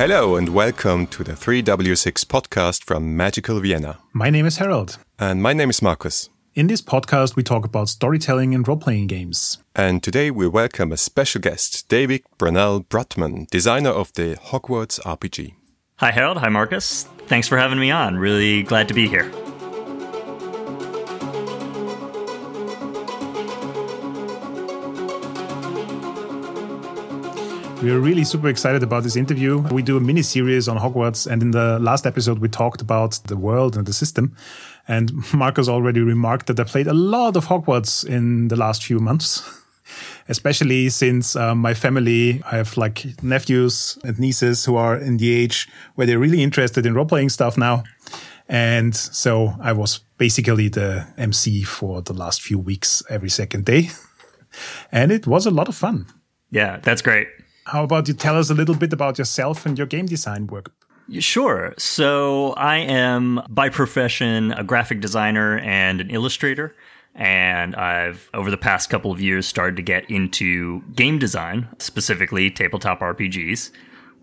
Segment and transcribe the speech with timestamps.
[0.00, 3.98] Hello and welcome to the 3W6 podcast from Magical Vienna.
[4.14, 4.96] My name is Harold.
[5.18, 6.30] And my name is Markus.
[6.54, 9.58] In this podcast, we talk about storytelling and role playing games.
[9.76, 15.52] And today we welcome a special guest, David Brunel Brutman, designer of the Hogwarts RPG.
[15.96, 16.38] Hi, Harold.
[16.38, 17.02] Hi, Marcus.
[17.26, 18.16] Thanks for having me on.
[18.16, 19.30] Really glad to be here.
[27.82, 29.58] We are really super excited about this interview.
[29.72, 33.12] We do a mini series on Hogwarts, and in the last episode, we talked about
[33.24, 34.36] the world and the system.
[34.86, 38.98] And Marcus already remarked that I played a lot of Hogwarts in the last few
[38.98, 39.42] months,
[40.28, 45.32] especially since uh, my family, I have like nephews and nieces who are in the
[45.32, 47.84] age where they're really interested in role playing stuff now.
[48.46, 53.88] And so I was basically the MC for the last few weeks every second day.
[54.92, 56.04] and it was a lot of fun.
[56.50, 57.28] Yeah, that's great.
[57.70, 60.72] How about you tell us a little bit about yourself and your game design work?
[61.20, 61.72] Sure.
[61.78, 66.74] So I am by profession a graphic designer and an illustrator.
[67.14, 72.50] And I've, over the past couple of years, started to get into game design, specifically
[72.50, 73.70] tabletop RPGs.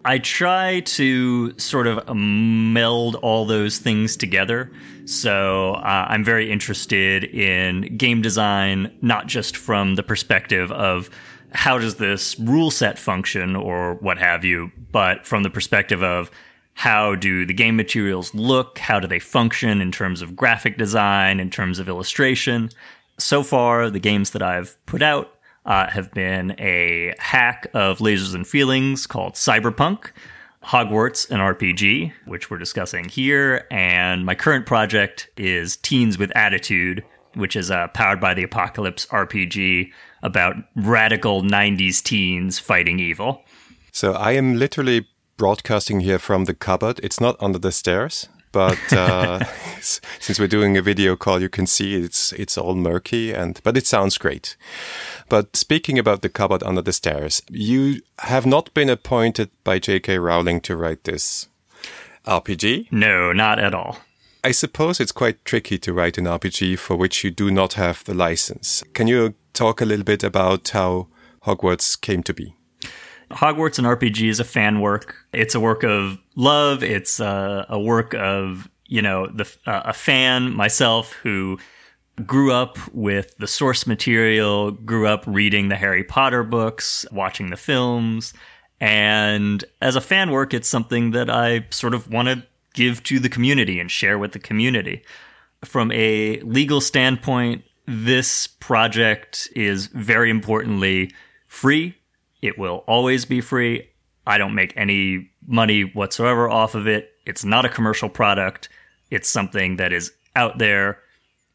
[0.04, 4.70] I try to sort of meld all those things together.
[5.06, 11.10] So uh, I'm very interested in game design, not just from the perspective of
[11.58, 16.30] how does this rule set function or what have you, but from the perspective of
[16.76, 18.78] how do the game materials look?
[18.78, 22.70] How do they function in terms of graphic design, in terms of illustration?
[23.18, 25.34] So far, the games that I've put out
[25.66, 30.12] uh, have been a hack of lasers and feelings called Cyberpunk,
[30.64, 37.04] Hogwarts, an RPG, which we're discussing here, and my current project is Teens with Attitude,
[37.34, 39.92] which is a powered by the apocalypse RPG
[40.24, 43.44] about radical 90s teens fighting evil.
[43.92, 45.08] So I am literally
[45.38, 47.00] broadcasting here from the cupboard.
[47.04, 49.44] It's not under the stairs, but uh,
[49.82, 53.78] since we're doing a video call, you can see it's it's all murky and but
[53.78, 54.58] it sounds great.
[55.30, 60.18] But speaking about the cupboard under the stairs, you have not been appointed by J.K.
[60.18, 61.48] Rowling to write this
[62.26, 62.92] RPG.
[62.92, 63.98] No, not at all.
[64.44, 68.04] I suppose it's quite tricky to write an RPG for which you do not have
[68.06, 68.84] the license.
[68.94, 71.08] Can you talk a little bit about how
[71.46, 72.54] Hogwarts came to be?
[73.32, 75.16] Hogwarts and RPG is a fan work.
[75.34, 76.84] It's a work of love.
[76.84, 81.58] It's a, a work of you know the uh, a fan myself who
[82.26, 87.58] grew up with the source material, grew up reading the Harry Potter books, watching the
[87.58, 88.34] films,
[88.80, 92.44] and as a fan work, it's something that I sort of want to
[92.74, 95.04] give to the community and share with the community.
[95.66, 101.12] From a legal standpoint, this project is very importantly
[101.48, 101.96] free.
[102.42, 103.90] It will always be free.
[104.28, 107.14] I don't make any money whatsoever off of it.
[107.26, 108.68] It's not a commercial product.
[109.10, 111.00] It's something that is out there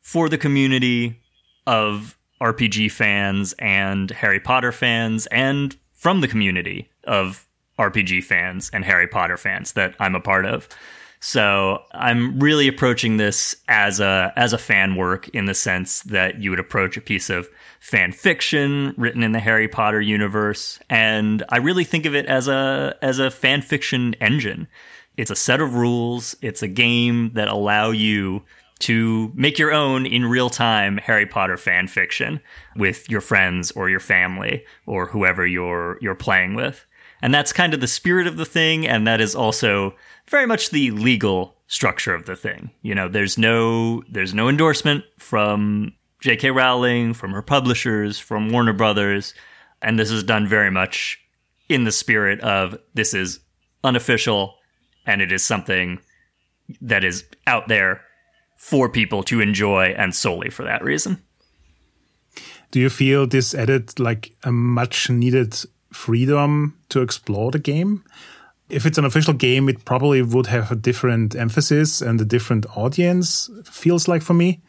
[0.01, 1.21] for the community
[1.67, 7.47] of RPG fans and Harry Potter fans and from the community of
[7.79, 10.69] RPG fans and Harry Potter fans that I'm a part of.
[11.25, 16.41] So I'm really approaching this as a as a fan work in the sense that
[16.41, 21.45] you would approach a piece of fan fiction written in the Harry Potter universe, and
[21.49, 24.67] I really think of it as a as a fan fiction engine.
[25.17, 26.35] It's a set of rules.
[26.43, 28.43] It's a game that allow you
[28.81, 32.41] to make your own in real time Harry Potter fan fiction
[32.75, 36.85] with your friends or your family or whoever you're you're playing with.
[37.23, 39.95] And that's kind of the spirit of the thing and that is also
[40.29, 42.71] very much the legal structure of the thing.
[42.83, 46.51] You know, there's no there's no endorsement from J.K.
[46.51, 49.35] Rowling, from her publishers, from Warner Brothers,
[49.81, 51.19] and this is done very much
[51.69, 53.41] in the spirit of this is
[53.83, 54.55] unofficial
[55.07, 55.99] and it is something
[56.81, 58.03] that is out there
[58.57, 61.23] for people to enjoy and solely for that reason.
[62.71, 65.59] Do you feel this added like a much needed
[65.93, 68.05] freedom to explore the game?
[68.73, 72.65] if it's an official game, it probably would have a different emphasis and a different
[72.75, 74.63] audience, feels like for me.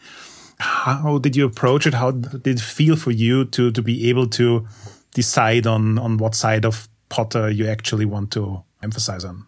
[0.60, 1.94] How did you approach it?
[1.94, 4.68] How did it feel for you to, to be able to
[5.14, 9.46] decide on, on what side of Potter you actually want to emphasize on?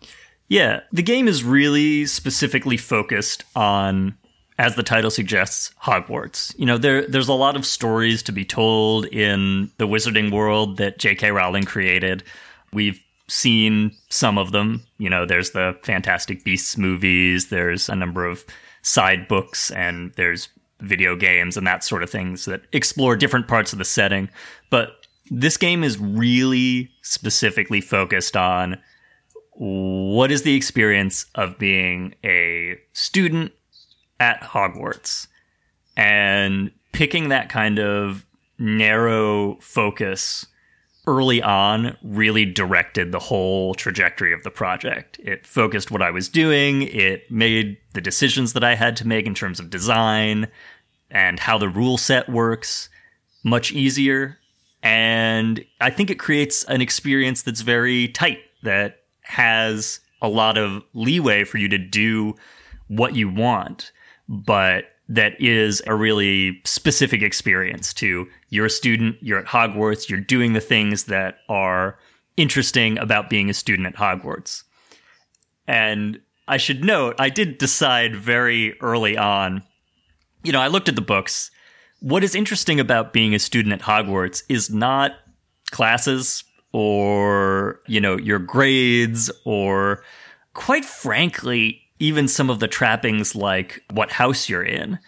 [0.48, 4.18] Yeah, the game is really specifically focused on,
[4.58, 6.58] as the title suggests, Hogwarts.
[6.58, 10.78] You know, there there's a lot of stories to be told in the wizarding world
[10.78, 11.32] that J.K.
[11.32, 12.24] Rowling created.
[12.72, 14.84] We've seen some of them.
[14.98, 18.46] You know, there's the Fantastic Beasts movies, there's a number of
[18.82, 20.50] side books, and there's
[20.82, 24.30] video games and that sort of things that explore different parts of the setting.
[24.70, 28.78] But this game is really specifically focused on
[29.54, 33.54] what is the experience of being a student
[34.20, 35.28] at Hogwarts
[35.98, 38.26] and picking that kind of
[38.58, 40.46] narrow focus
[41.08, 45.20] early on really directed the whole trajectory of the project.
[45.20, 49.26] It focused what I was doing, it made the decisions that I had to make
[49.26, 50.48] in terms of design
[51.12, 52.90] and how the rule set works
[53.44, 54.38] much easier.
[54.82, 60.84] And I think it creates an experience that's very tight, that has a lot of
[60.94, 62.36] leeway for you to do
[62.88, 63.92] what you want,
[64.28, 70.20] but that is a really specific experience to you're a student, you're at Hogwarts, you're
[70.20, 72.00] doing the things that are
[72.38, 74.64] interesting about being a student at Hogwarts.
[75.68, 79.64] And I should note, I did decide very early on,
[80.44, 81.52] you know, I looked at the books.
[82.02, 85.14] What is interesting about being a student at Hogwarts is not
[85.72, 90.04] classes or, you know, your grades or
[90.54, 95.00] quite frankly, even some of the trappings like what house you're in.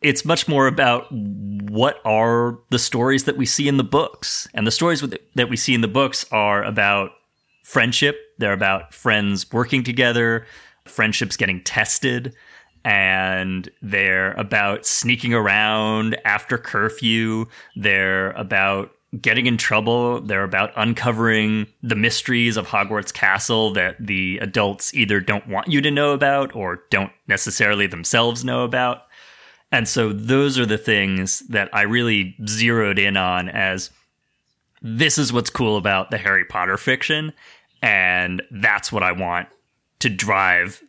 [0.00, 4.48] It's much more about what are the stories that we see in the books.
[4.54, 5.04] And the stories
[5.34, 7.10] that we see in the books are about
[7.64, 10.46] friendship, they're about friends working together,
[10.86, 12.34] friendships getting tested,
[12.84, 17.46] and they're about sneaking around after curfew,
[17.76, 20.20] they're about getting in trouble.
[20.20, 25.80] They're about uncovering the mysteries of Hogwarts Castle that the adults either don't want you
[25.80, 29.02] to know about or don't necessarily themselves know about.
[29.72, 33.90] And so those are the things that I really zeroed in on as
[34.82, 37.32] this is what's cool about the Harry Potter fiction.
[37.82, 39.48] And that's what I want
[40.00, 40.82] to drive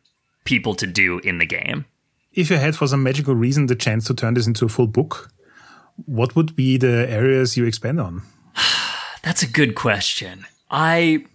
[0.44, 1.86] people to do in the game.
[2.34, 4.88] If you had, for some magical reason, the chance to turn this into a full
[4.88, 5.32] book,
[6.06, 8.22] what would be the areas you expand on?
[9.24, 10.46] That's a good question.
[10.70, 11.26] I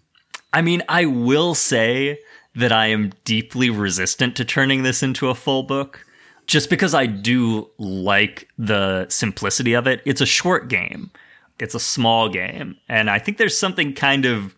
[0.52, 2.18] I mean, I will say
[2.54, 6.04] that I am deeply resistant to turning this into a full book
[6.46, 10.00] just because I do like the simplicity of it.
[10.06, 11.10] It's a short game.
[11.58, 14.54] It's a small game, and I think there's something kind of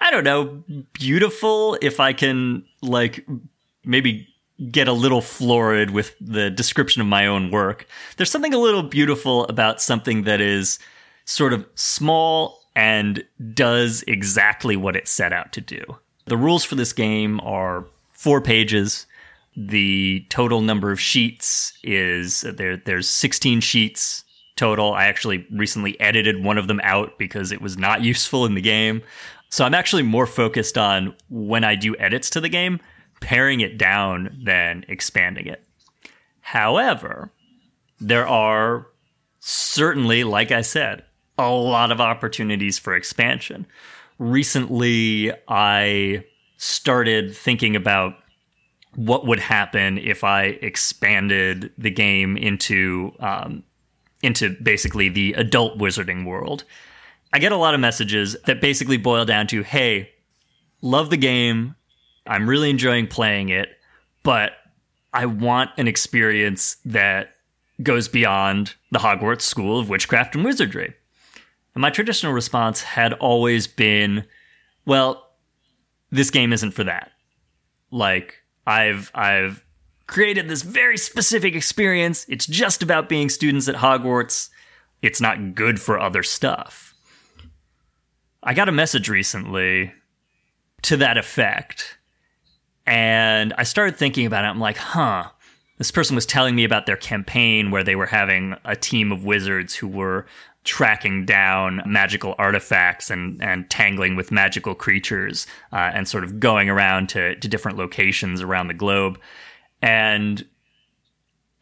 [0.00, 3.26] I don't know, beautiful if I can like
[3.84, 4.28] maybe
[4.70, 7.86] get a little florid with the description of my own work.
[8.16, 10.78] There's something a little beautiful about something that is
[11.24, 15.82] sort of small and does exactly what it set out to do.
[16.26, 19.06] The rules for this game are four pages.
[19.56, 22.76] The total number of sheets is there.
[22.76, 24.24] There's 16 sheets
[24.56, 24.94] total.
[24.94, 28.60] I actually recently edited one of them out because it was not useful in the
[28.60, 29.02] game.
[29.50, 32.80] So I'm actually more focused on when I do edits to the game,
[33.24, 35.64] paring it down than expanding it.
[36.40, 37.32] However,
[37.98, 38.86] there are
[39.40, 41.04] certainly, like I said,
[41.38, 43.66] a lot of opportunities for expansion.
[44.18, 46.24] Recently, I
[46.58, 48.16] started thinking about
[48.94, 53.64] what would happen if I expanded the game into um,
[54.22, 56.64] into basically the adult wizarding world.
[57.32, 60.10] I get a lot of messages that basically boil down to, "Hey,
[60.82, 61.74] love the game.
[62.26, 63.68] I'm really enjoying playing it,
[64.22, 64.52] but
[65.12, 67.34] I want an experience that
[67.82, 70.94] goes beyond the Hogwarts School of Witchcraft and Wizardry.
[71.74, 74.24] And my traditional response had always been,
[74.86, 75.30] well,
[76.10, 77.10] this game isn't for that.
[77.90, 79.64] Like I've I've
[80.06, 82.26] created this very specific experience.
[82.28, 84.50] It's just about being students at Hogwarts.
[85.02, 86.94] It's not good for other stuff.
[88.42, 89.92] I got a message recently
[90.82, 91.93] to that effect
[92.86, 94.48] and I started thinking about it.
[94.48, 95.30] I'm like, huh,
[95.78, 99.24] this person was telling me about their campaign where they were having a team of
[99.24, 100.26] wizards who were
[100.64, 106.70] tracking down magical artifacts and, and tangling with magical creatures uh, and sort of going
[106.70, 109.20] around to, to different locations around the globe.
[109.82, 110.44] And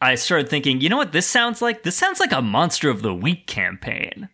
[0.01, 1.83] I started thinking, you know what this sounds like?
[1.83, 4.29] This sounds like a Monster of the Week campaign.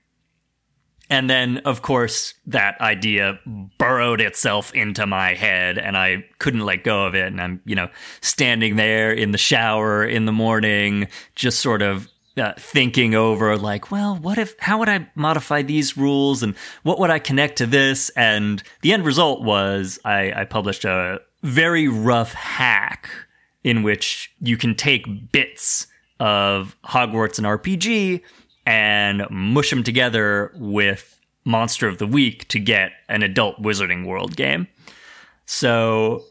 [1.10, 3.38] And then, of course, that idea
[3.78, 7.26] burrowed itself into my head and I couldn't let go of it.
[7.26, 7.88] And I'm, you know,
[8.20, 13.90] standing there in the shower in the morning, just sort of uh, thinking over, like,
[13.90, 17.66] well, what if, how would I modify these rules and what would I connect to
[17.66, 18.10] this?
[18.10, 23.08] And the end result was I, I published a very rough hack
[23.64, 25.86] in which you can take bits
[26.20, 28.22] of Hogwarts and RPG
[28.68, 34.36] and mush them together with Monster of the Week to get an adult Wizarding World
[34.36, 34.68] game.
[35.46, 36.24] So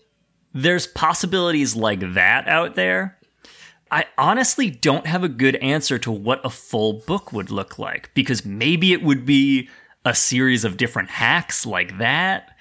[0.53, 3.17] there's possibilities like that out there.
[3.89, 8.11] I honestly don't have a good answer to what a full book would look like
[8.13, 9.67] because maybe it would be
[10.05, 12.55] a series of different hacks like that.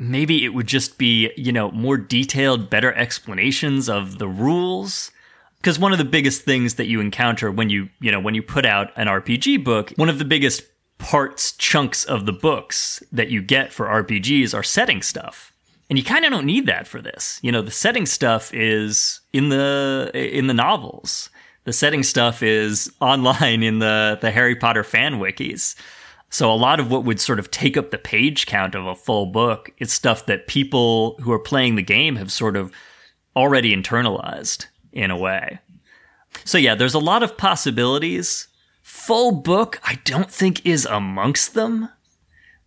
[0.00, 5.12] maybe it would just be, you know, more detailed, better explanations of the rules.
[5.60, 8.42] Because one of the biggest things that you encounter when you, you know, when you
[8.42, 10.62] put out an RPG book, one of the biggest
[10.96, 15.52] parts, chunks of the books that you get for RPGs are setting stuff.
[15.88, 17.40] And you kind of don't need that for this.
[17.42, 21.30] You know, the setting stuff is in the in the novels.
[21.64, 25.74] The setting stuff is online in the the Harry Potter fan wikis.
[26.30, 28.94] So a lot of what would sort of take up the page count of a
[28.94, 32.72] full book is stuff that people who are playing the game have sort of
[33.34, 35.58] already internalized in a way.
[36.44, 38.48] So yeah, there's a lot of possibilities.
[38.82, 41.88] Full book, I don't think is amongst them,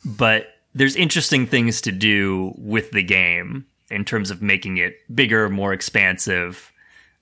[0.06, 5.50] but there's interesting things to do with the game in terms of making it bigger,
[5.50, 6.72] more expansive,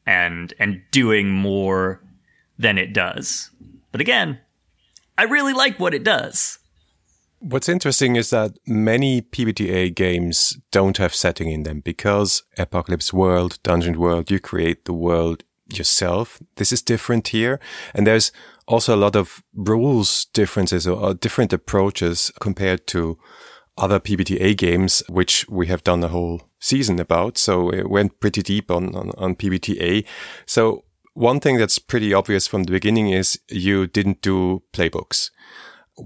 [0.06, 2.02] and and doing more
[2.58, 3.50] than it does.
[3.92, 4.40] But again,
[5.18, 6.60] I really like what it does.
[7.44, 13.58] What's interesting is that many PBTA games don't have setting in them because Apocalypse World,
[13.64, 16.40] Dungeon World, you create the world yourself.
[16.58, 17.60] This is different here.
[17.96, 18.32] And there's
[18.68, 23.18] also a lot of rules differences or different approaches compared to
[23.76, 27.40] other PBTA games, which we have done a whole season about.
[27.40, 30.06] So it went pretty deep on, on, on PBTA.
[30.46, 30.84] So
[31.16, 35.32] one thing that's pretty obvious from the beginning is you didn't do playbooks,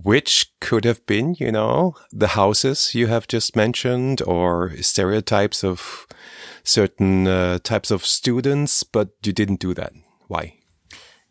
[0.03, 6.07] which could have been, you know, the houses you have just mentioned or stereotypes of
[6.63, 9.93] certain uh, types of students, but you didn't do that.
[10.27, 10.55] Why?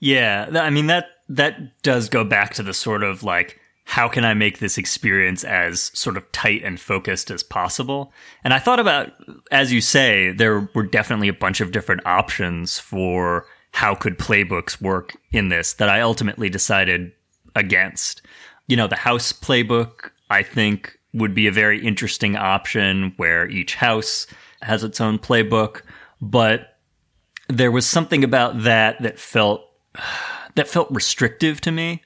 [0.01, 4.25] Yeah, I mean that that does go back to the sort of like how can
[4.25, 8.13] I make this experience as sort of tight and focused as possible?
[8.43, 9.13] And I thought about,
[9.51, 14.81] as you say, there were definitely a bunch of different options for how could playbooks
[14.81, 17.13] work in this that I ultimately decided
[17.55, 18.23] against.
[18.67, 23.75] You know, the house playbook, I think, would be a very interesting option where each
[23.77, 24.27] house
[24.63, 25.83] has its own playbook,
[26.21, 26.79] but
[27.49, 29.69] there was something about that that felt
[30.55, 32.03] that felt restrictive to me.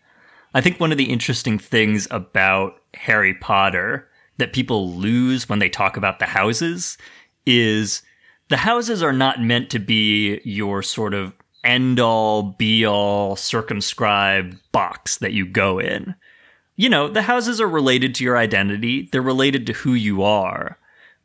[0.55, 5.69] I think one of the interesting things about Harry Potter that people lose when they
[5.69, 6.97] talk about the houses
[7.45, 8.03] is
[8.49, 11.35] the houses are not meant to be your sort of
[11.65, 16.15] end all be all circumscribed box that you go in.
[16.79, 20.79] You know, the houses are related to your identity, they're related to who you are,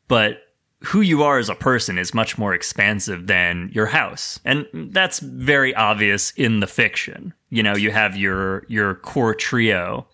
[0.08, 0.40] but
[0.80, 4.40] who you are as a person is much more expansive than your house.
[4.44, 7.36] And that's very obvious in the fiction.
[7.52, 10.08] You know, you have your your core trio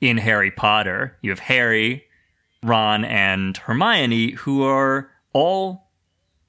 [0.00, 1.16] in Harry Potter.
[1.22, 2.04] You have Harry,
[2.64, 5.86] Ron, and Hermione who are all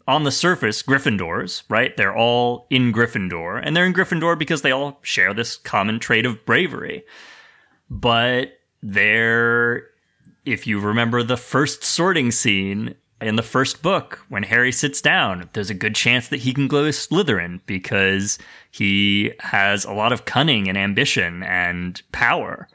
[0.07, 1.95] on the surface Gryffindors, right?
[1.95, 6.25] They're all in Gryffindor, and they're in Gryffindor because they all share this common trait
[6.25, 7.03] of bravery.
[7.91, 9.83] But they're,
[10.45, 15.49] if you remember the first sorting scene in the first book, when Harry sits down,
[15.51, 18.39] there's a good chance that he can go Slytherin because
[18.71, 22.69] he has a lot of cunning and ambition and power.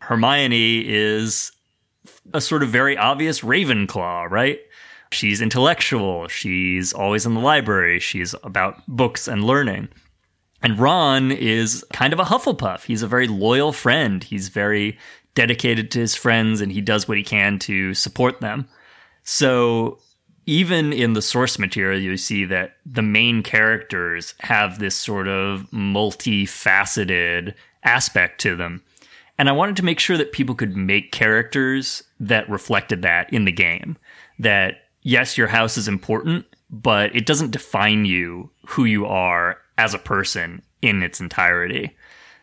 [0.00, 1.50] Hermione is
[2.34, 4.60] a sort of very obvious Ravenclaw, right?
[5.10, 6.28] She's intellectual.
[6.28, 8.00] She's always in the library.
[8.00, 9.88] She's about books and learning.
[10.62, 12.84] And Ron is kind of a Hufflepuff.
[12.84, 14.24] He's a very loyal friend.
[14.24, 14.98] He's very
[15.34, 18.68] dedicated to his friends and he does what he can to support them.
[19.22, 19.98] So
[20.46, 25.66] even in the source material, you see that the main characters have this sort of
[25.72, 28.82] multifaceted aspect to them.
[29.36, 33.44] And I wanted to make sure that people could make characters that reflected that in
[33.44, 33.96] the game.
[34.38, 39.94] That yes, your house is important, but it doesn't define you who you are as
[39.94, 41.96] a person in its entirety.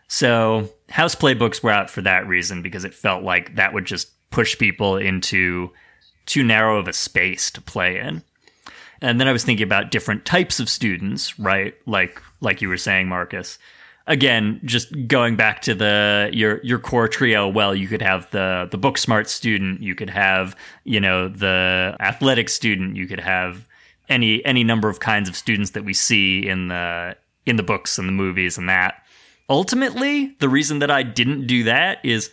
[0.08, 4.10] So, house playbooks were out for that reason because it felt like that would just
[4.32, 5.72] push people into
[6.26, 8.24] too narrow of a space to play in.
[9.02, 11.76] And then I was thinking about different types of students, right?
[11.86, 13.60] Like like you were saying, Marcus
[14.08, 18.68] again, just going back to the your your core trio, well, you could have the
[18.72, 23.68] the book smart student, you could have, you know, the athletic student, you could have
[24.10, 27.16] any any number of kinds of students that we see in the
[27.46, 29.04] in the books and the movies and that.
[29.50, 32.32] Ultimately, the reason that I didn't do that is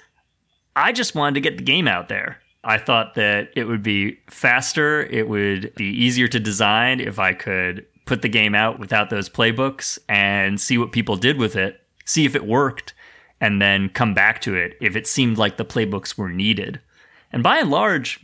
[0.75, 2.39] I just wanted to get the game out there.
[2.65, 7.35] I thought that it would be faster, it would be easier to design if I
[7.35, 11.81] could put the game out without those playbooks and see what people did with it,
[12.05, 12.95] see if it worked,
[13.41, 16.81] and then come back to it if it seemed like the playbooks were needed.
[17.33, 18.21] And by and large,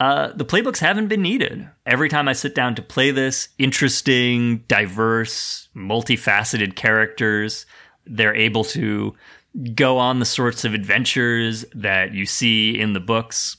[0.00, 1.68] uh, the playbooks haven't been needed.
[1.84, 7.66] Every time I sit down to play this, interesting, diverse, multifaceted characters,
[8.06, 9.14] they're able to
[9.74, 13.58] go on the sorts of adventures that you see in the books.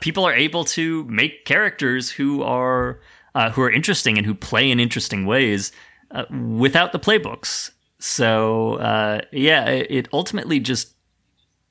[0.00, 3.00] people are able to make characters who are
[3.34, 5.72] uh, who are interesting and who play in interesting ways
[6.10, 6.24] uh,
[6.56, 7.70] without the playbooks.
[7.98, 10.94] So uh, yeah, it, it ultimately just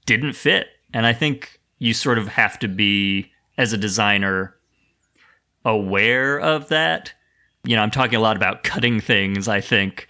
[0.05, 4.55] didn't fit, and I think you sort of have to be as a designer
[5.63, 7.13] aware of that.
[7.63, 9.47] You know, I'm talking a lot about cutting things.
[9.47, 10.07] I think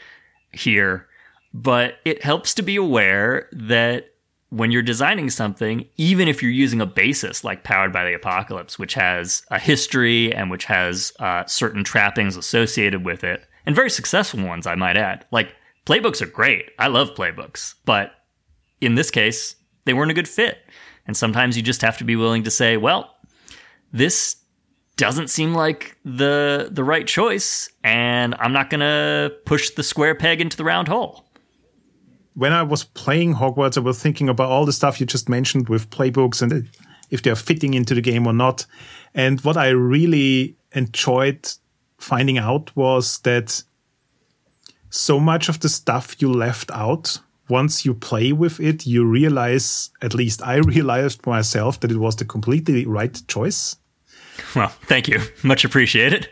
[0.51, 1.07] here,
[1.53, 4.11] but it helps to be aware that
[4.49, 8.77] when you're designing something, even if you're using a basis like Powered by the Apocalypse,
[8.79, 13.89] which has a history and which has uh, certain trappings associated with it, and very
[13.89, 15.25] successful ones, I might add.
[15.31, 16.69] Like, playbooks are great.
[16.77, 17.73] I love playbooks.
[17.83, 18.11] But
[18.79, 20.59] in this case, they weren't a good fit.
[21.07, 23.14] And sometimes you just have to be willing to say, well,
[23.97, 24.37] this
[24.97, 30.15] doesn't seem like the the right choice and I'm not going to push the square
[30.15, 31.25] peg into the round hole
[32.35, 35.69] when I was playing Hogwarts, I was thinking about all the stuff you just mentioned
[35.69, 36.69] with playbooks and
[37.09, 38.65] if they're fitting into the game or not.
[39.13, 41.49] And what I really enjoyed
[41.97, 43.63] finding out was that
[44.89, 49.91] so much of the stuff you left out, once you play with it, you realize,
[50.01, 53.77] at least I realized myself, that it was the completely right choice.
[54.55, 55.19] Well, thank you.
[55.43, 56.29] Much appreciated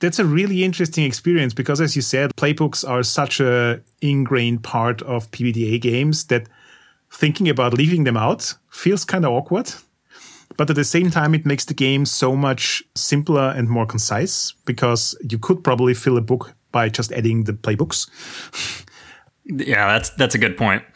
[0.00, 5.02] that's a really interesting experience because as you said playbooks are such a ingrained part
[5.02, 6.48] of PBTA games that
[7.10, 9.72] thinking about leaving them out feels kind of awkward
[10.56, 14.52] but at the same time it makes the game so much simpler and more concise
[14.64, 18.08] because you could probably fill a book by just adding the playbooks
[19.44, 20.82] yeah that's that's a good point.
[20.82, 20.94] point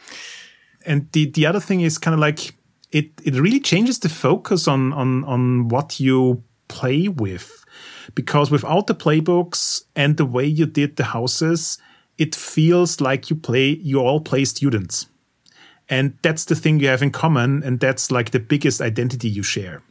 [0.87, 2.54] and the the other thing is kind of like
[2.93, 7.65] it it really changes the focus on on on what you play with
[8.15, 11.78] because without the playbooks and the way you did the houses,
[12.19, 15.07] it feels like you play, you all play students.
[15.89, 17.63] And that's the thing you have in common.
[17.63, 19.83] And that's like the biggest identity you share.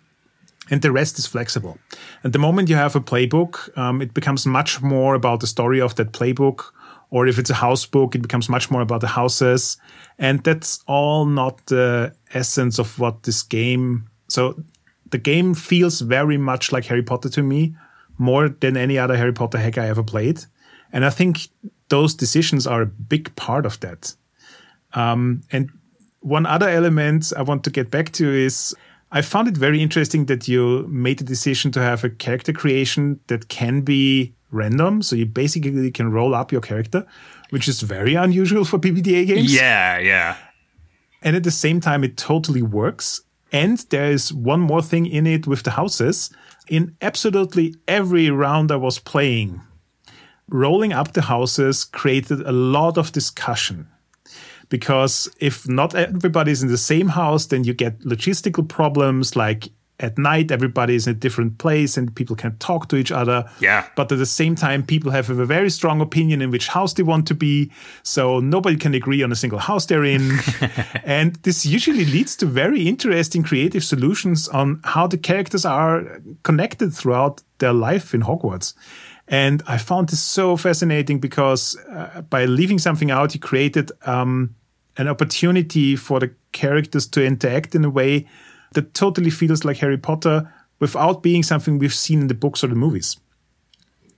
[0.69, 1.77] And the rest is flexible.
[2.23, 5.81] And the moment you have a playbook, um, it becomes much more about the story
[5.81, 6.71] of that playbook.
[7.11, 9.77] Or if it's a house book, it becomes much more about the houses.
[10.17, 14.09] And that's all not the essence of what this game.
[14.27, 14.63] So
[15.11, 17.75] the game feels very much like Harry Potter to me,
[18.17, 20.45] more than any other Harry Potter hack I ever played.
[20.93, 21.49] And I think
[21.89, 24.15] those decisions are a big part of that.
[24.93, 25.69] Um, and
[26.21, 28.75] one other element I want to get back to is
[29.11, 33.19] I found it very interesting that you made the decision to have a character creation
[33.27, 35.01] that can be random.
[35.01, 37.05] So you basically can roll up your character,
[37.49, 39.53] which is very unusual for PBTA games.
[39.53, 40.37] Yeah, yeah.
[41.21, 43.21] And at the same time, it totally works.
[43.51, 46.29] And there is one more thing in it with the houses
[46.69, 49.61] in absolutely every round I was playing,
[50.47, 53.87] rolling up the houses created a lot of discussion.
[54.69, 59.69] Because if not everybody's in the same house, then you get logistical problems like
[60.01, 63.49] at night everybody is in a different place and people can talk to each other.
[63.59, 63.87] Yeah.
[63.95, 67.03] But at the same time people have a very strong opinion in which house they
[67.03, 67.71] want to be.
[68.03, 70.31] So nobody can agree on a single house they're in.
[71.03, 76.93] And this usually leads to very interesting creative solutions on how the characters are connected
[76.93, 78.73] throughout their life in hogwarts.
[79.27, 84.55] And i found this so fascinating because uh, by leaving something out you created um,
[84.97, 88.27] an opportunity for the characters to interact in a way
[88.73, 92.67] that totally feels like Harry Potter without being something we've seen in the books or
[92.67, 93.17] the movies.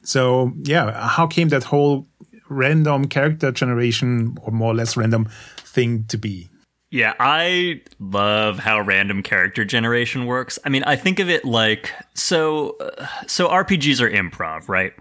[0.04, 2.08] So, yeah, how came that whole
[2.50, 6.50] random character generation or more or less random thing to be?
[6.89, 10.60] Yeah, I love how random character generation works.
[10.63, 12.78] I mean, I think of it like so
[13.26, 14.94] so RPGs are improv, right?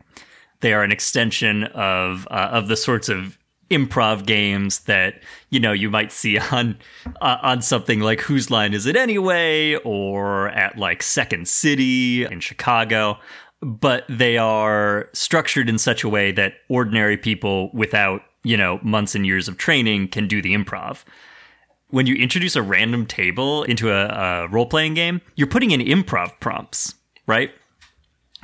[0.61, 3.37] They are an extension of uh, of the sorts of
[3.73, 6.79] improv games that you know you might see on
[7.21, 12.41] uh, on something like whose line is it anyway or at like second city in
[12.41, 13.19] chicago.
[13.65, 19.15] But they are structured in such a way that ordinary people without you know months
[19.15, 21.05] and years of training can do the improv.
[21.89, 26.33] When you introduce a random table into a, a role-playing game you're putting in improv
[26.41, 26.95] prompts
[27.27, 27.51] right?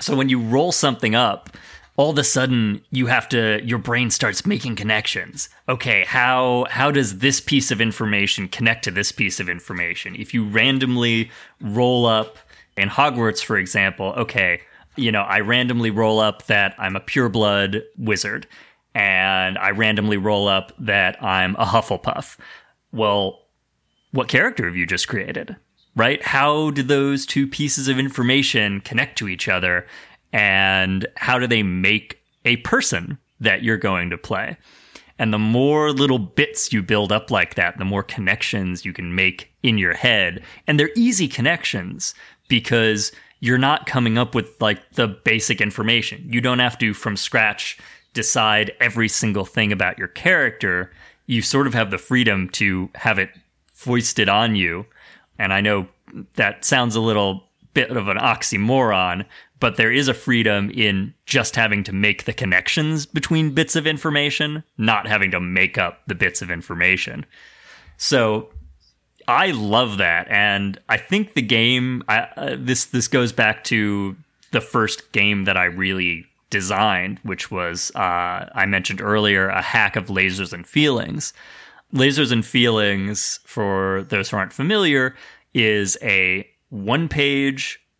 [0.00, 1.50] So when you roll something up
[1.98, 5.50] all of a sudden you have to your brain starts making connections.
[5.68, 10.14] Okay how how does this piece of information connect to this piece of information?
[10.14, 11.30] If you randomly
[11.60, 12.38] roll up
[12.78, 14.60] in hogwarts for example okay
[14.96, 18.46] you know i randomly roll up that i'm a pureblood wizard
[18.94, 22.38] and i randomly roll up that i'm a hufflepuff.
[22.92, 23.42] Well
[24.12, 25.56] what character have you just created?
[25.96, 26.22] Right?
[26.22, 29.84] How do those two pieces of information connect to each other
[30.32, 34.56] and how do they make a person that you're going to play?
[35.18, 39.14] And the more little bits you build up like that, the more connections you can
[39.14, 40.42] make in your head.
[40.66, 42.14] And they're easy connections
[42.48, 43.10] because
[43.40, 46.24] you're not coming up with like the basic information.
[46.28, 47.78] You don't have to, from scratch,
[48.14, 50.92] decide every single thing about your character.
[51.26, 53.30] You sort of have the freedom to have it
[53.72, 54.86] foisted on you.
[55.38, 55.88] And I know
[56.34, 59.24] that sounds a little bit of an oxymoron,
[59.60, 63.86] but there is a freedom in just having to make the connections between bits of
[63.86, 67.26] information, not having to make up the bits of information.
[67.96, 68.50] So
[69.26, 72.02] I love that, and I think the game.
[72.08, 74.16] I, uh, this this goes back to
[74.52, 79.96] the first game that I really designed, which was uh, I mentioned earlier, a hack
[79.96, 81.34] of lasers and feelings.
[81.92, 85.14] Lasers and feelings, for those who aren't familiar,
[85.54, 86.48] is a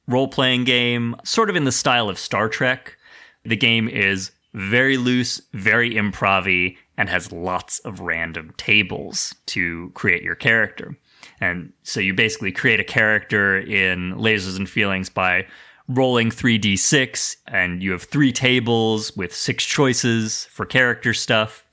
[0.09, 2.97] one-page role-playing game, sort of in the style of Star Trek.
[3.45, 10.23] The game is very loose, very improv and has lots of random tables to create
[10.23, 10.97] your character.
[11.41, 15.47] And so you basically create a character in Lasers and Feelings by
[15.89, 21.65] rolling 3d6, and you have three tables with six choices for character stuff.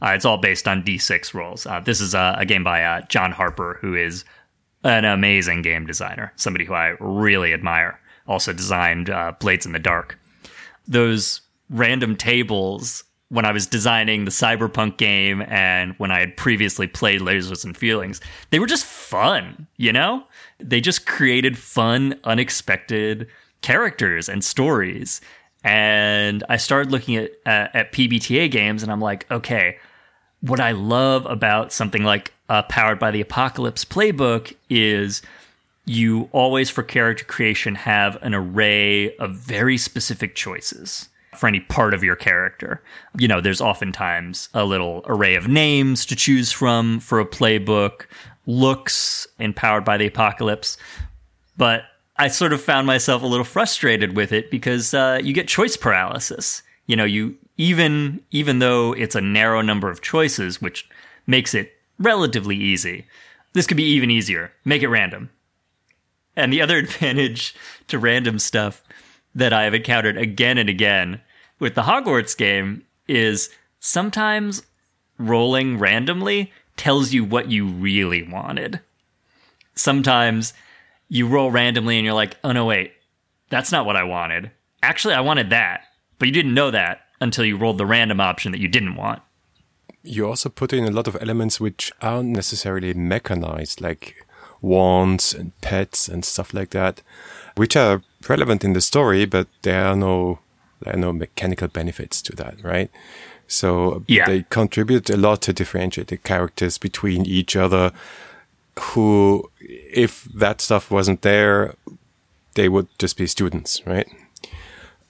[0.00, 1.66] Uh, it's all based on d6 rolls.
[1.66, 4.24] Uh, this is a, a game by uh, John Harper, who is
[4.84, 8.00] an amazing game designer, somebody who I really admire.
[8.26, 10.18] Also designed uh, Blades in the Dark.
[10.86, 16.86] Those random tables when I was designing the cyberpunk game and when I had previously
[16.86, 20.24] played Lasers and Feelings, they were just fun, you know?
[20.58, 23.28] They just created fun, unexpected
[23.60, 25.20] characters and stories.
[25.62, 29.76] And I started looking at, uh, at PBTA games and I'm like, okay,
[30.40, 35.22] what I love about something like uh, Powered by the Apocalypse playbook is
[35.84, 41.94] you always, for character creation, have an array of very specific choices for any part
[41.94, 42.82] of your character.
[43.18, 48.06] You know, there's oftentimes a little array of names to choose from for a playbook,
[48.46, 50.76] looks empowered by the apocalypse.
[51.56, 51.84] But
[52.16, 55.76] I sort of found myself a little frustrated with it because uh, you get choice
[55.76, 56.62] paralysis.
[56.86, 60.88] You know, you even even though it's a narrow number of choices, which
[61.26, 63.06] makes it relatively easy.
[63.52, 64.52] This could be even easier.
[64.64, 65.30] Make it random.
[66.36, 67.54] And the other advantage
[67.88, 68.82] to random stuff
[69.34, 71.20] that I have encountered again and again
[71.58, 74.62] with the Hogwarts game is sometimes
[75.18, 78.80] rolling randomly tells you what you really wanted.
[79.74, 80.54] Sometimes
[81.08, 82.92] you roll randomly and you're like, oh no, wait,
[83.50, 84.50] that's not what I wanted.
[84.82, 85.82] Actually, I wanted that,
[86.18, 89.22] but you didn't know that until you rolled the random option that you didn't want.
[90.02, 94.26] You also put in a lot of elements which aren't necessarily mechanized, like
[94.60, 97.02] wands and pets and stuff like that,
[97.56, 100.40] which are relevant in the story, but there are no
[100.80, 102.90] there are no mechanical benefits to that, right?
[103.48, 104.26] So yeah.
[104.26, 107.92] they contribute a lot to differentiate the characters between each other.
[108.78, 111.74] Who, if that stuff wasn't there,
[112.54, 114.08] they would just be students, right?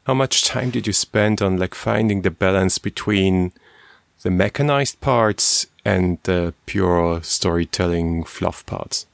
[0.07, 3.53] How much time did you spend on like finding the balance between
[4.23, 9.07] the mechanized parts and the pure storytelling fluff parts?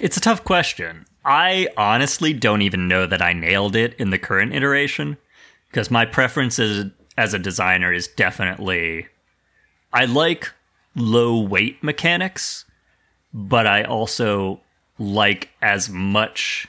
[0.00, 1.06] It's a tough question.
[1.24, 5.16] I honestly don't even know that I nailed it in the current iteration
[5.70, 9.06] because my preference as, as a designer is definitely
[9.92, 10.52] I like
[10.96, 12.64] low weight mechanics,
[13.32, 14.60] but I also
[14.98, 16.66] like as much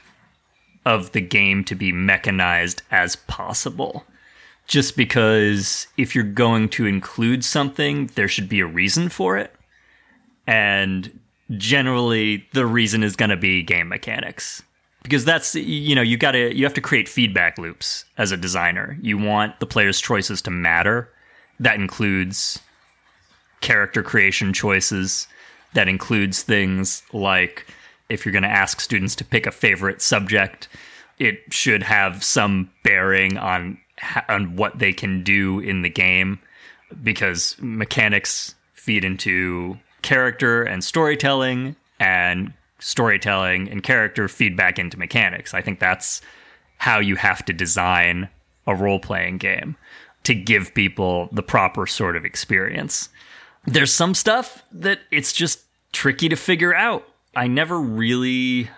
[0.85, 4.05] of the game to be mechanized as possible.
[4.67, 9.53] Just because if you're going to include something, there should be a reason for it.
[10.47, 11.19] And
[11.57, 14.63] generally the reason is going to be game mechanics.
[15.03, 18.37] Because that's you know you got to you have to create feedback loops as a
[18.37, 18.97] designer.
[19.03, 21.11] You want the player's choices to matter.
[21.59, 22.59] That includes
[23.61, 25.27] character creation choices.
[25.75, 27.67] That includes things like
[28.09, 30.69] if you're going to ask students to pick a favorite subject
[31.19, 33.77] it should have some bearing on
[34.29, 36.39] on what they can do in the game
[37.03, 45.53] because mechanics feed into character and storytelling and storytelling and character feedback into mechanics.
[45.53, 46.21] I think that's
[46.77, 48.29] how you have to design
[48.67, 49.75] a role playing game
[50.23, 53.09] to give people the proper sort of experience.
[53.65, 57.07] There's some stuff that it's just tricky to figure out.
[57.35, 58.69] I never really,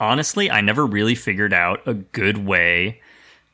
[0.00, 3.00] honestly, I never really figured out a good way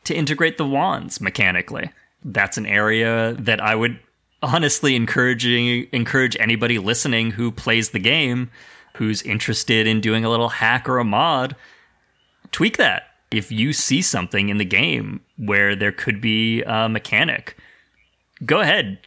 [0.08, 1.90] to integrate the wands mechanically.
[2.24, 3.98] That's an area that I would
[4.42, 8.50] honestly encouraging encourage anybody listening who plays the game
[8.96, 11.56] who's interested in doing a little hack or a mod
[12.52, 17.56] tweak that if you see something in the game where there could be a mechanic
[18.46, 18.98] go ahead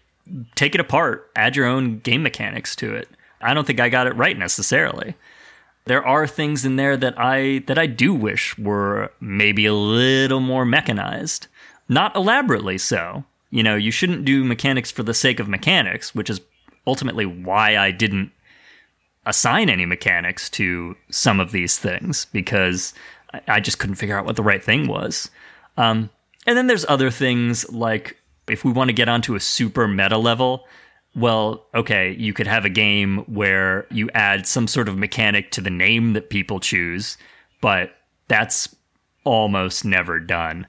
[0.56, 3.10] take it apart, add your own game mechanics to it.
[3.42, 5.16] I don't think I got it right necessarily.
[5.86, 10.40] There are things in there that I that I do wish were maybe a little
[10.40, 11.48] more mechanized.
[11.90, 13.26] Not elaborately so.
[13.50, 16.40] You know, you shouldn't do mechanics for the sake of mechanics, which is
[16.88, 18.32] ultimately why I didn't
[19.26, 22.94] assign any mechanics to some of these things because
[23.48, 25.30] I just couldn't figure out what the right thing was.
[25.78, 26.10] Um,
[26.48, 28.18] and then there's other things like
[28.48, 30.66] if we want to get onto a super meta level,
[31.16, 35.62] well, okay, you could have a game where you add some sort of mechanic to
[35.62, 37.18] the name that people choose,
[37.60, 37.92] but
[38.28, 38.74] that's
[39.24, 40.68] almost never done.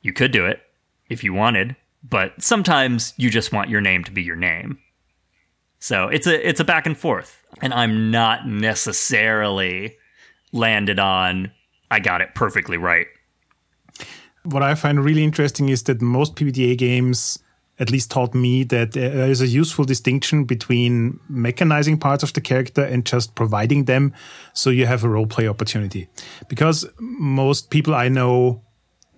[0.00, 0.60] You could do it
[1.08, 4.78] if you wanted, but sometimes you just want your name to be your name.
[5.78, 9.96] So it's a it's a back and forth, and I'm not necessarily
[10.52, 11.50] landed on
[11.92, 13.06] I got it perfectly right.
[14.44, 17.38] What I find really interesting is that most PBTA games
[17.82, 22.40] at least taught me that there is a useful distinction between mechanizing parts of the
[22.40, 24.14] character and just providing them
[24.52, 26.06] so you have a role play opportunity.
[26.48, 28.62] Because most people I know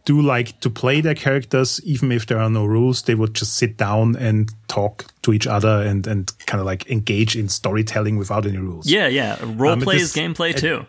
[0.07, 3.55] do like to play their characters, even if there are no rules, they would just
[3.55, 8.17] sit down and talk to each other and, and kind of like engage in storytelling
[8.17, 8.87] without any rules.
[8.87, 9.39] Yeah, yeah.
[9.43, 10.87] Role um, play is gameplay too.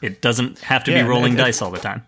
[0.00, 2.06] It doesn't have to yeah, be rolling dice all the time.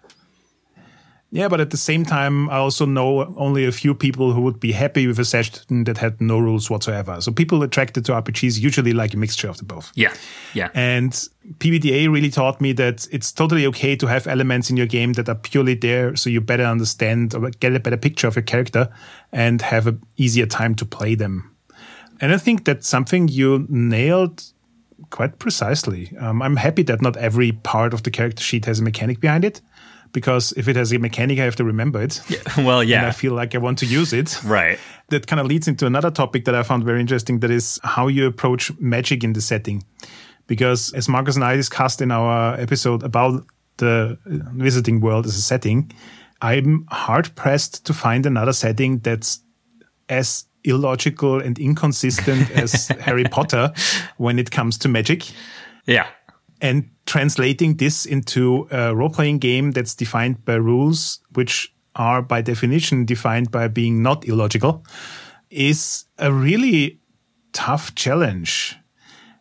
[1.34, 4.60] Yeah, but at the same time, I also know only a few people who would
[4.60, 7.20] be happy with a session that had no rules whatsoever.
[7.20, 9.90] So people attracted to RPGs usually like a mixture of the both.
[9.96, 10.14] Yeah,
[10.52, 10.68] yeah.
[10.74, 11.10] And
[11.58, 15.28] PBTA really taught me that it's totally okay to have elements in your game that
[15.28, 18.88] are purely there so you better understand or get a better picture of your character
[19.32, 21.50] and have an easier time to play them.
[22.20, 24.44] And I think that's something you nailed
[25.10, 26.16] quite precisely.
[26.16, 29.44] Um, I'm happy that not every part of the character sheet has a mechanic behind
[29.44, 29.60] it
[30.14, 32.20] because if it has a mechanic, I have to remember it.
[32.30, 32.38] Yeah.
[32.64, 32.98] Well, yeah.
[32.98, 34.42] And I feel like I want to use it.
[34.44, 34.78] Right.
[35.08, 38.06] That kind of leads into another topic that I found very interesting that is how
[38.06, 39.84] you approach magic in the setting.
[40.46, 43.44] Because as Marcus and I discussed in our episode about
[43.78, 45.90] the uh, Wizarding World as a setting,
[46.40, 49.40] I'm hard pressed to find another setting that's
[50.08, 53.72] as illogical and inconsistent as Harry Potter
[54.16, 55.32] when it comes to magic.
[55.86, 56.06] Yeah
[56.64, 62.40] and translating this into a role playing game that's defined by rules, which are by
[62.40, 64.82] definition defined by being not illogical,
[65.50, 66.98] is a really
[67.52, 68.78] tough challenge.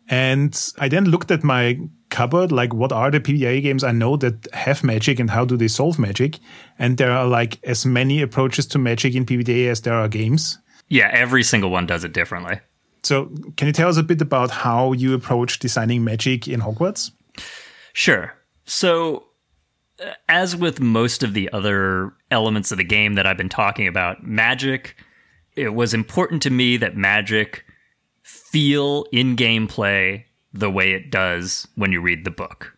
[0.06, 4.18] And I then looked at my cupboard, like what are the PBTA games I know
[4.18, 6.38] that have magic and how do they solve magic?
[6.78, 10.58] And there are like as many approaches to magic in PBTA as there are games.
[10.90, 12.60] Yeah, every single one does it differently.
[13.04, 13.26] So,
[13.58, 17.10] can you tell us a bit about how you approach designing magic in Hogwarts?
[17.92, 18.34] Sure.
[18.64, 19.24] So,
[20.02, 23.86] uh, as with most of the other elements of the game that I've been talking
[23.86, 24.96] about, magic,
[25.54, 27.64] it was important to me that magic
[28.22, 32.72] feel in gameplay the way it does when you read the book.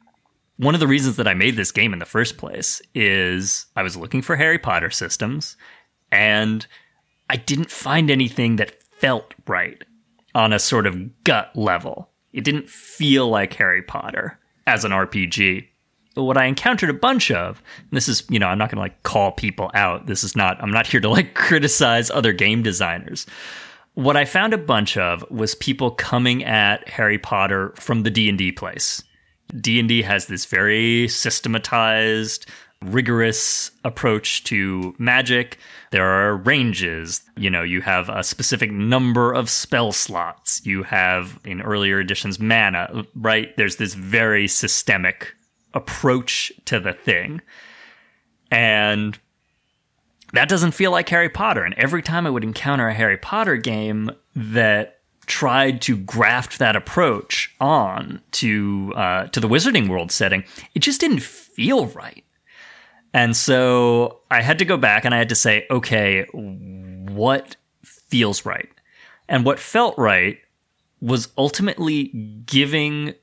[0.56, 3.82] One of the reasons that I made this game in the first place is I
[3.82, 5.56] was looking for Harry Potter systems
[6.10, 6.66] and
[7.30, 9.84] I didn't find anything that felt right
[10.36, 12.10] on a sort of gut level.
[12.34, 15.66] It didn't feel like Harry Potter as an RPG.
[16.14, 18.82] But what I encountered a bunch of, this is, you know, I'm not going to
[18.82, 20.06] like call people out.
[20.06, 23.26] This is not, I'm not here to like criticize other game designers.
[23.94, 28.52] What I found a bunch of was people coming at Harry Potter from the D&D
[28.52, 29.02] place.
[29.58, 32.44] D&D has this very systematized
[32.92, 35.58] rigorous approach to magic.
[35.90, 37.22] There are ranges.
[37.36, 40.64] You know, you have a specific number of spell slots.
[40.64, 43.56] You have, in earlier editions, mana, right?
[43.56, 45.34] There's this very systemic
[45.74, 47.40] approach to the thing.
[48.50, 49.18] And
[50.32, 51.64] that doesn't feel like Harry Potter.
[51.64, 56.76] And every time I would encounter a Harry Potter game that tried to graft that
[56.76, 60.44] approach on to uh, to the Wizarding World setting,
[60.74, 62.24] it just didn't feel right.
[63.16, 68.44] And so I had to go back and I had to say, okay, what feels
[68.44, 68.68] right?
[69.26, 70.36] And what felt right
[71.00, 72.08] was ultimately
[72.44, 73.14] giving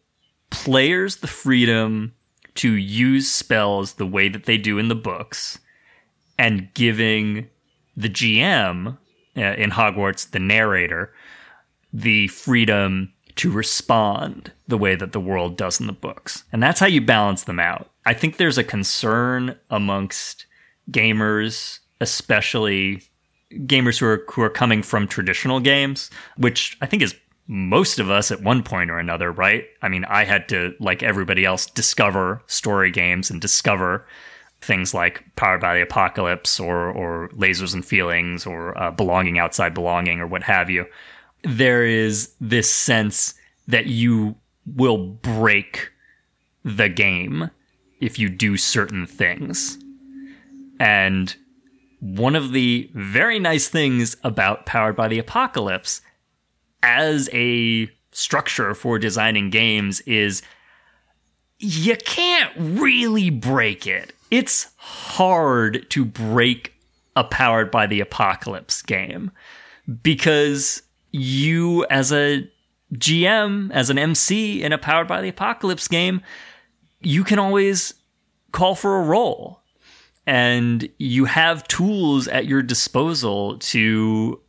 [0.49, 2.15] players the freedom
[2.56, 5.60] to use spells the way that they do in the books
[6.39, 7.47] and giving
[7.95, 8.97] the GM
[9.38, 11.13] uh, in Hogwarts, the narrator,
[11.93, 16.45] the freedom to respond the way that the world does in the books.
[16.51, 17.91] And that's how you balance them out.
[18.05, 20.45] I think there's a concern amongst
[20.91, 23.03] gamers, especially
[23.51, 27.15] gamers who are who are coming from traditional games, which I think is
[27.47, 29.65] most of us at one point or another, right?
[29.81, 34.05] I mean, I had to like everybody else discover story games and discover
[34.61, 39.73] things like Powered by the Apocalypse or, or Lasers and Feelings or uh, Belonging Outside
[39.73, 40.85] Belonging or what have you,
[41.43, 43.33] there is this sense
[43.67, 44.35] that you
[44.65, 45.89] will break
[46.63, 47.49] the game
[48.03, 49.77] if you do certain things.
[50.79, 51.35] And
[51.99, 56.01] one of the very nice things about Powered by the Apocalypse
[56.81, 60.41] as a structure for designing games is
[61.59, 64.13] you can't really break it.
[64.29, 66.73] It's hard to break
[67.15, 69.31] a Powered by the Apocalypse game
[70.01, 72.49] because you, as a
[72.93, 76.21] GM, as an MC in a Powered by the Apocalypse game,
[77.03, 77.93] you can always
[78.51, 79.61] call for a roll
[80.25, 84.39] and you have tools at your disposal to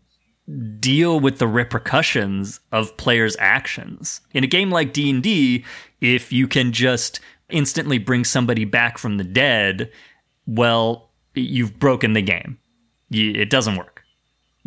[0.78, 4.20] deal with the repercussions of players' actions.
[4.32, 5.64] In a game like D&D,
[6.00, 9.90] if you can just instantly bring somebody back from the dead,
[10.46, 12.58] well, you've broken the game.
[13.10, 14.02] it doesn't work.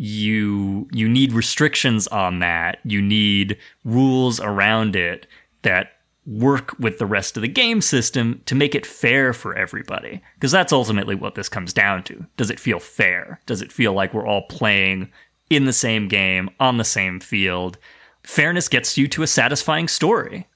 [0.00, 2.78] You you need restrictions on that.
[2.84, 5.26] You need rules around it
[5.62, 5.97] that
[6.28, 10.20] work with the rest of the game system to make it fair for everybody.
[10.34, 12.26] Because that's ultimately what this comes down to.
[12.36, 13.40] Does it feel fair?
[13.46, 15.10] Does it feel like we're all playing
[15.48, 17.78] in the same game, on the same field?
[18.24, 20.46] Fairness gets you to a satisfying story,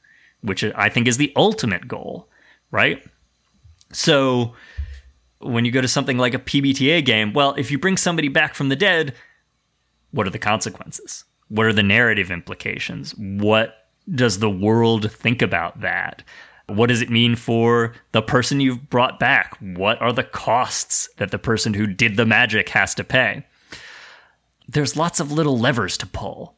[0.42, 2.28] which I think is the ultimate goal,
[2.70, 3.02] right?
[3.92, 4.54] So
[5.38, 8.54] when you go to something like a PBTA game, well, if you bring somebody back
[8.54, 9.14] from the dead,
[10.11, 11.24] what are the consequences?
[11.48, 13.14] What are the narrative implications?
[13.16, 16.22] What does the world think about that?
[16.66, 19.56] What does it mean for the person you've brought back?
[19.60, 23.44] What are the costs that the person who did the magic has to pay?
[24.68, 26.54] There's lots of little levers to pull.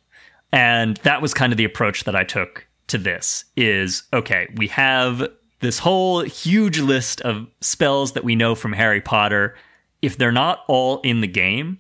[0.53, 4.69] And that was kind of the approach that I took to this is okay, we
[4.69, 5.27] have
[5.61, 9.57] this whole huge list of spells that we know from Harry Potter.
[10.03, 11.79] If they're not all in the game,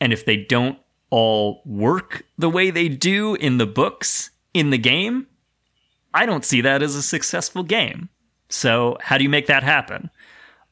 [0.00, 0.78] and if they don't
[1.10, 5.26] all work the way they do in the books, in the game,
[6.14, 8.08] I don't see that as a successful game.
[8.48, 10.10] So, how do you make that happen?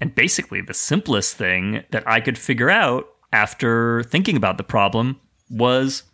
[0.01, 5.21] And basically, the simplest thing that I could figure out after thinking about the problem
[5.51, 6.05] was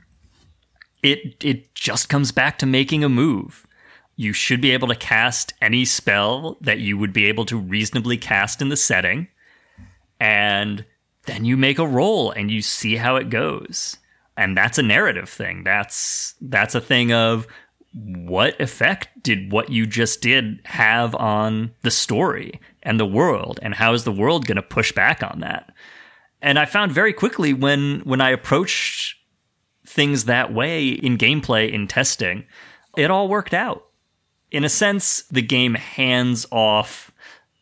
[1.02, 3.66] it it just comes back to making a move.
[4.16, 8.18] You should be able to cast any spell that you would be able to reasonably
[8.18, 9.28] cast in the setting
[10.20, 10.84] and
[11.24, 13.96] then you make a roll and you see how it goes
[14.40, 15.64] and that's a narrative thing.
[15.64, 17.46] That's that's a thing of
[17.92, 23.74] what effect did what you just did have on the story and the world and
[23.74, 25.70] how is the world going to push back on that?
[26.40, 29.16] And I found very quickly when when I approached
[29.86, 32.46] things that way in gameplay in testing,
[32.96, 33.88] it all worked out.
[34.50, 37.12] In a sense, the game hands off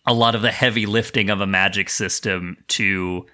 [0.07, 3.27] a lot of the heavy lifting of a magic system to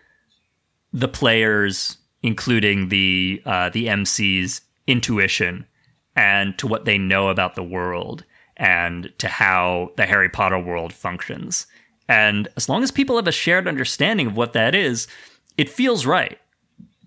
[0.94, 5.66] the players including the uh, the MC's intuition
[6.16, 8.24] and to what they know about the world
[8.56, 11.66] and to how the Harry Potter world functions.
[12.08, 15.06] And as long as people have a shared understanding of what that is,
[15.58, 16.38] it feels right.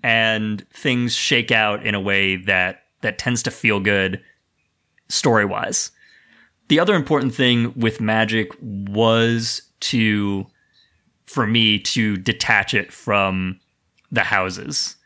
[0.03, 4.21] And things shake out in a way that that tends to feel good
[5.09, 5.91] story-wise.
[6.67, 10.45] The other important thing with magic was to
[11.25, 13.59] for me to detach it from
[14.11, 14.96] the houses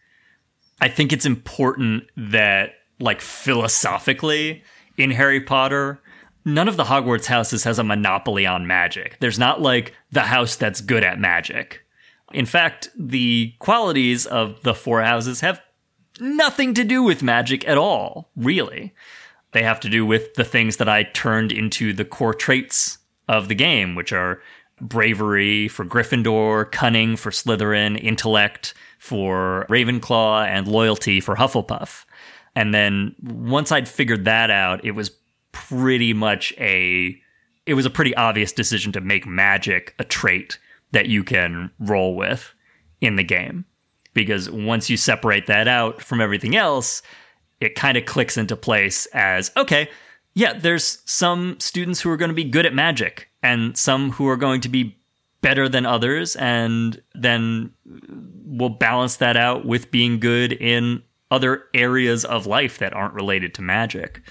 [0.82, 4.64] I think it's important that, like, philosophically,
[4.98, 6.02] in Harry Potter,
[6.44, 9.18] none of the Hogwarts houses has a monopoly on magic.
[9.20, 11.86] There's not like the house that's good at magic.
[12.34, 15.62] In fact, the qualities of the four houses have
[16.20, 18.94] nothing to do with magic at all, really.
[19.52, 23.50] They have to do with the things that I turned into the core traits of
[23.50, 24.42] the game, which are
[24.80, 32.06] bravery for Gryffindor, cunning for Slytherin, intellect for Ravenclaw and loyalty for Hufflepuff.
[32.56, 35.12] And then once I'd figured that out, it was
[35.52, 37.20] pretty much a
[37.66, 40.58] it was a pretty obvious decision to make magic a trait
[40.92, 42.54] that you can roll with
[43.02, 43.66] in the game.
[44.14, 47.02] Because once you separate that out from everything else,
[47.62, 49.90] it kind of clicks into place as okay,
[50.34, 54.28] yeah, there's some students who are going to be good at magic and some who
[54.28, 54.98] are going to be
[55.42, 57.98] better than others and then uh,
[58.46, 61.02] we'll balance that out with being good in
[61.32, 64.22] other areas of life that aren't related to magic.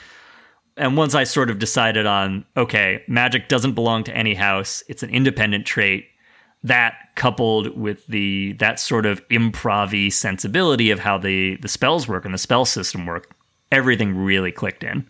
[0.76, 5.03] And once I sort of decided on, okay, magic doesn't belong to any house, it's
[5.03, 6.07] an independent trait,
[6.62, 12.24] that coupled with the that sort of improv sensibility of how the, the spells work
[12.24, 13.34] and the spell system work,
[13.72, 15.09] everything really clicked in.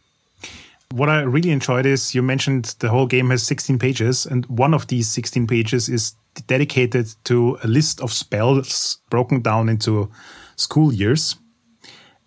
[0.93, 4.75] What I really enjoyed is you mentioned the whole game has 16 pages, and one
[4.75, 6.15] of these 16 pages is
[6.47, 10.11] dedicated to a list of spells broken down into
[10.57, 11.37] school years.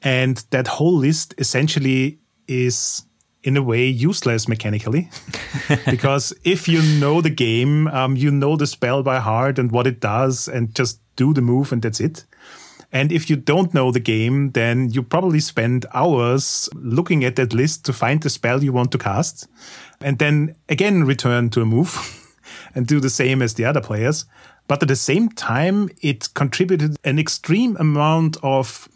[0.02, 3.04] And that whole list essentially is
[3.44, 5.10] in a way useless mechanically
[5.90, 9.86] because if you know the game um, you know the spell by heart and what
[9.86, 12.26] it does and just do the move and that's it
[12.94, 17.54] and if you don't know the game then you probably spend hours looking at that
[17.54, 19.48] list to find the spell you want to cast
[20.00, 21.98] and then again return to a move
[22.76, 24.26] and do the same as the other players
[24.68, 28.88] but at the same time it contributed an extreme amount of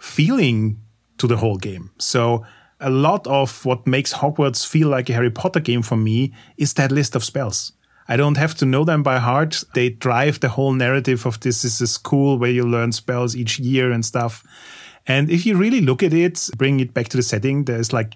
[0.00, 0.80] feeling
[1.18, 2.44] to the whole game so
[2.80, 6.74] a lot of what makes Hogwarts feel like a Harry Potter game for me is
[6.74, 7.72] that list of spells.
[8.08, 9.64] I don't have to know them by heart.
[9.74, 13.58] They drive the whole narrative of this is a school where you learn spells each
[13.58, 14.44] year and stuff.
[15.06, 18.14] And if you really look at it, bring it back to the setting, there's like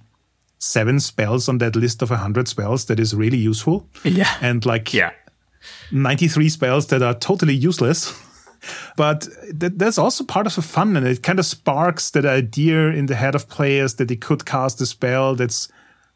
[0.58, 3.88] seven spells on that list of 100 spells that is really useful.
[4.04, 4.32] Yeah.
[4.40, 5.12] And like yeah.
[5.90, 8.18] 93 spells that are totally useless.
[8.96, 9.26] But
[9.58, 13.06] th- that's also part of the fun, and it kind of sparks that idea in
[13.06, 15.68] the head of players that they could cast a spell that's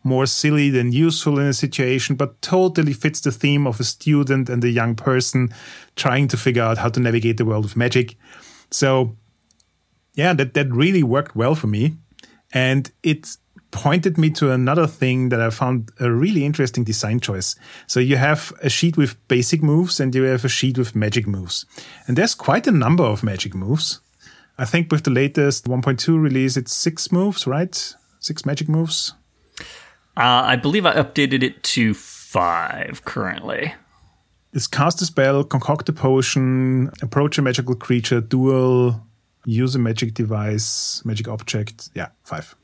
[0.04, 4.48] more silly than useful in a situation, but totally fits the theme of a student
[4.48, 5.52] and a young person
[5.96, 8.16] trying to figure out how to navigate the world of magic.
[8.70, 9.16] So,
[10.14, 11.96] yeah, that, that really worked well for me.
[12.52, 13.36] And it
[13.70, 17.56] pointed me to another thing that I found a really interesting design choice.
[17.88, 21.26] So you have a sheet with basic moves and you have a sheet with magic
[21.26, 21.66] moves.
[22.06, 24.00] And there's quite a number of magic moves.
[24.56, 27.94] I think with the latest 1.2 release, it's six moves, right?
[28.20, 29.12] Six magic moves.
[30.16, 33.74] Uh, I believe I updated it to five currently.
[34.52, 39.04] It's cast a spell, concoct a potion, approach a magical creature, duel,
[39.44, 41.90] use a magic device, magic object.
[41.94, 42.54] Yeah, five.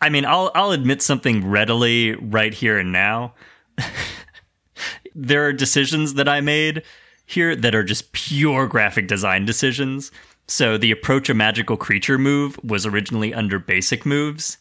[0.00, 3.34] I mean, I'll I'll admit something readily right here and now.
[5.14, 6.82] there are decisions that I made
[7.26, 10.10] here that are just pure graphic design decisions.
[10.46, 14.58] So the approach a magical creature move was originally under basic moves,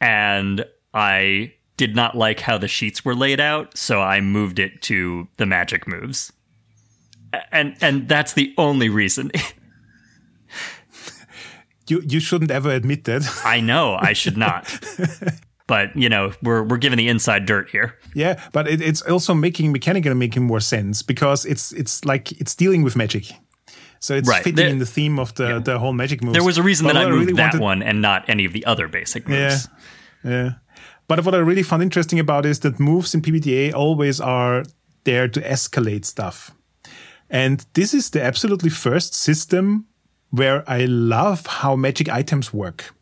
[0.00, 0.64] and
[0.94, 5.26] I did not like how the sheets were laid out, so I moved it to
[5.38, 6.32] the magic moves.
[7.50, 9.30] And and that's the only reason.
[11.88, 13.22] you you shouldn't ever admit that.
[13.44, 14.66] I know I should not.
[15.66, 17.96] but you know we're we're giving the inside dirt here.
[18.14, 22.54] Yeah, but it, it's also making mechanically making more sense because it's it's like it's
[22.54, 23.32] dealing with magic.
[24.00, 24.44] So it's Right.
[24.44, 26.34] fitting There- in the theme of the, the whole magic moves.
[26.34, 28.44] There was a reason But that I moved really that wanted- one and not any
[28.44, 29.68] of the other basic Yeah, moves.
[30.22, 30.50] yeah.
[31.08, 34.64] But what I really found interesting about is that moves in PBTA always are
[35.04, 36.50] there to escalate stuff.
[37.30, 39.86] And this is the absolutely first system
[40.30, 42.94] where I love how magic items work.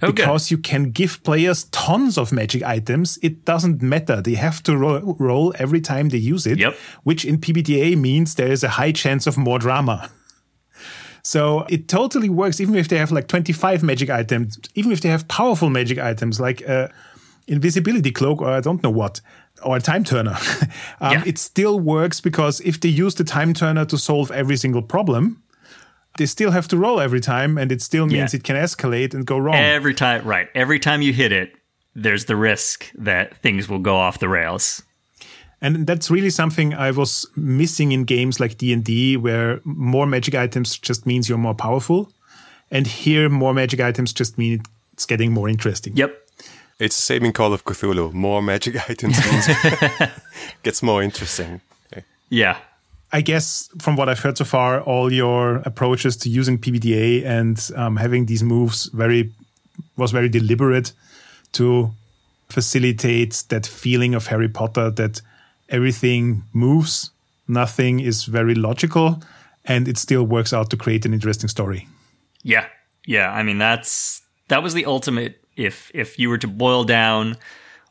[0.00, 0.16] Good.
[0.16, 3.18] because you can give players tons of magic items.
[3.22, 4.20] It doesn't matter.
[4.20, 6.74] They have to ro- roll every time they use it, Yep.
[7.04, 10.10] which in PBTA means there is a high chance of more drama.
[11.24, 15.08] So it totally works, even if they have like 25 magic items, even if they
[15.08, 16.88] have powerful magic items like uh,
[17.46, 19.20] invisibility cloak or I don't know what,
[19.64, 20.36] or a time turner.
[21.00, 21.22] um, Yeah.
[21.26, 25.42] It still works because if they use the time turner to solve every single problem,
[26.18, 28.38] they still have to roll every time, and it still means Yeah.
[28.38, 29.54] it can escalate and go wrong.
[29.56, 30.48] Every time, right?
[30.54, 31.52] Every time you hit it,
[31.94, 34.82] there's the risk that things will go off the rails.
[35.64, 40.06] and that's really something I was missing in games like D and D, where more
[40.06, 42.10] magic items just means you're more powerful,
[42.70, 44.60] and here more magic items just mean
[44.92, 45.96] it's getting more interesting.
[45.96, 46.10] Yep.
[46.82, 48.12] It's the same in Call of Cthulhu.
[48.12, 49.46] More magic items means
[50.64, 51.60] gets more interesting.
[52.28, 52.56] Yeah.
[53.12, 57.70] I guess from what I've heard so far, all your approaches to using PBTA and
[57.76, 59.30] um, having these moves very
[59.96, 60.92] was very deliberate
[61.52, 61.92] to
[62.48, 65.20] facilitate that feeling of Harry Potter that
[65.68, 67.10] everything moves,
[67.46, 69.22] nothing is very logical,
[69.64, 71.86] and it still works out to create an interesting story.
[72.42, 72.66] Yeah.
[73.06, 73.30] Yeah.
[73.30, 75.41] I mean, that's that was the ultimate.
[75.56, 77.36] If if you were to boil down,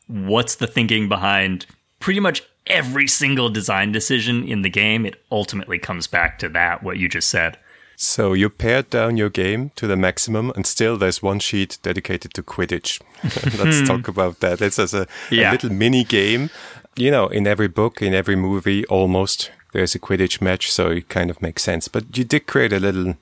[0.06, 1.66] what's the thinking behind
[2.00, 6.82] pretty much every single design decision in the game, it ultimately comes back to that.
[6.82, 7.58] What you just said.
[7.96, 12.34] So you pared down your game to the maximum, and still there's one sheet dedicated
[12.34, 13.00] to Quidditch.
[13.62, 13.84] Let's hmm.
[13.86, 14.60] talk about that.
[14.60, 15.50] It's as a, Yeah.
[15.50, 16.50] a little mini game.
[16.96, 21.08] You know, in every book, in every movie, almost there's a Quidditch match, so it
[21.08, 21.88] kind of makes sense.
[21.88, 23.16] But you did create a little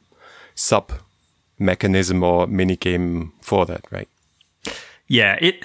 [0.55, 0.93] sub
[1.59, 4.09] mechanism or mini game for that, right?
[5.11, 5.65] Yeah, it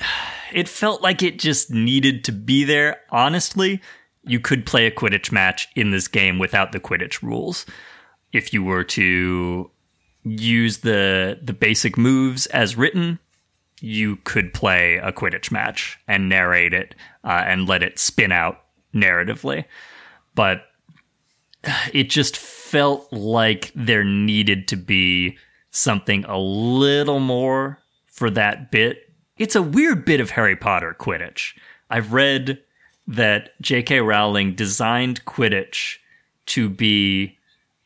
[0.51, 3.01] it felt like it just needed to be there.
[3.11, 3.79] Honestly,
[4.23, 7.63] you could play a Quidditch match in this game without the Quidditch rules.
[8.33, 9.69] If you were to
[10.23, 13.19] use the the basic moves as written,
[13.81, 18.63] you could play a Quidditch match and narrate it uh, and let it spin out
[18.95, 19.65] narratively.
[20.33, 20.63] But
[21.93, 25.37] it just felt like there needed to be
[25.69, 27.77] something a little more
[28.07, 29.04] for that bit.
[29.37, 31.57] It's a weird bit of Harry Potter Quidditch.
[31.89, 32.61] I've read
[33.05, 33.99] that J.K.
[33.99, 35.97] Rowling designed Quidditch
[36.47, 37.37] to be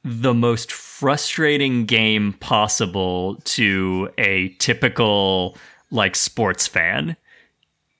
[0.03, 5.57] the most frustrating game possible to a typical
[5.89, 7.17] like sports fan.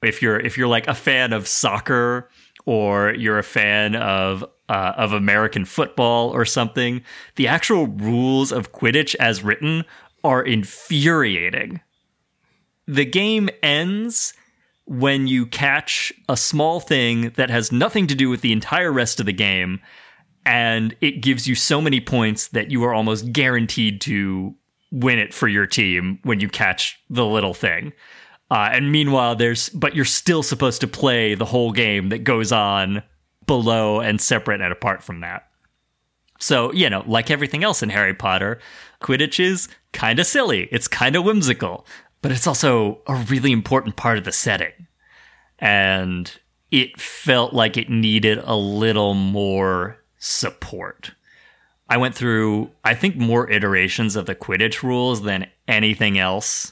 [0.04, 2.30] If you're if you're like a fan of soccer
[2.66, 7.02] or you're a fan of uh, of American football or something,
[7.36, 9.86] the actual rules of Quidditch as written
[10.24, 11.82] are infuriating.
[12.90, 14.34] The game ends
[14.86, 19.20] when you catch a small thing that has nothing to do with the entire rest
[19.20, 19.80] of the game,
[20.44, 24.56] and it gives you so many points that you are almost guaranteed to
[24.92, 27.94] win it for your team when you catch the little thing.
[28.50, 32.52] Uh, and meanwhile, there's, but you're still supposed to play the whole game that goes
[32.52, 33.04] on
[33.46, 35.44] below and separate and apart from that.
[36.40, 38.60] So, you know, like everything else in Harry Potter,
[39.00, 40.68] Quidditch is kind of silly.
[40.72, 41.86] It's kind of whimsical,
[42.22, 44.88] but it's also a really important part of the setting.
[45.60, 46.32] And
[46.72, 51.12] it felt like it needed a little more support.
[51.90, 56.72] I went through, I think, more iterations of the Quidditch rules than anything else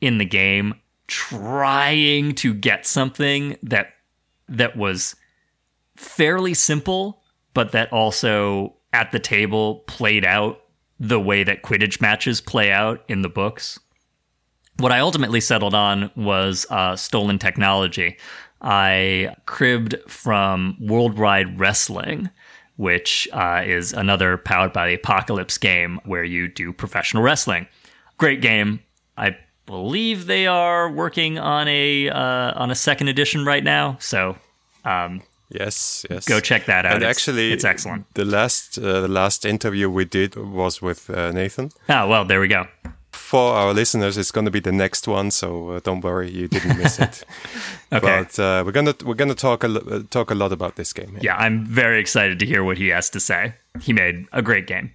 [0.00, 0.74] in the game,
[1.06, 3.88] trying to get something that
[4.48, 5.16] that was
[5.96, 7.22] fairly simple,
[7.52, 10.60] but that also at the table played out
[10.98, 13.78] the way that Quidditch matches play out in the books.
[14.78, 18.16] What I ultimately settled on was uh, stolen technology.
[18.62, 22.30] I cribbed from Worldwide Wrestling,
[22.76, 27.66] which uh, is another powered by the Apocalypse game where you do professional wrestling.
[28.18, 28.78] Great game.
[29.16, 33.96] I believe they are working on a uh, on a second edition right now.
[34.00, 34.36] So
[34.84, 36.26] um, Yes, yes.
[36.26, 36.94] Go check that out.
[36.94, 38.12] And it's, actually, it's excellent.
[38.14, 41.70] The last uh, the last interview we did was with uh, Nathan.
[41.88, 42.66] Ah, well, there we go.
[43.28, 46.48] For our listeners, it's going to be the next one, so uh, don't worry, you
[46.48, 47.24] didn't miss it.
[47.92, 48.24] okay.
[48.24, 51.10] But uh, we're gonna we're gonna talk a uh, talk a lot about this game.
[51.16, 51.20] Yeah.
[51.24, 53.52] yeah, I'm very excited to hear what he has to say.
[53.82, 54.92] He made a great game.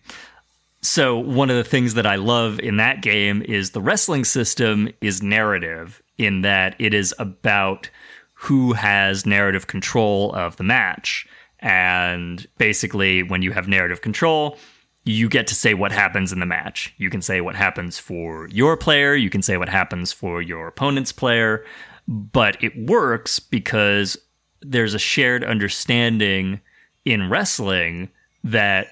[0.82, 4.90] So one of the things that I love in that game is the wrestling system
[5.00, 7.88] is narrative in that it is about
[8.34, 11.28] who has narrative control of the match.
[11.60, 14.58] And basically, when you have narrative control,
[15.06, 16.94] you get to say what happens in the match.
[16.98, 20.68] You can say what happens for your player, you can say what happens for your
[20.68, 21.66] opponent's player,
[22.08, 24.18] but it works because
[24.62, 26.62] there's a shared understanding
[27.06, 28.10] in wrestling
[28.44, 28.88] that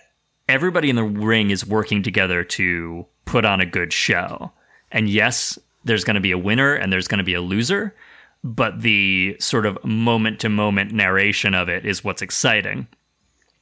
[0.49, 4.51] everybody in the ring is working together to put on a good show.
[4.91, 7.95] And yes, there's going to be a winner and there's going to be a loser,
[8.43, 12.87] but the sort of moment to moment narration of it is what's exciting.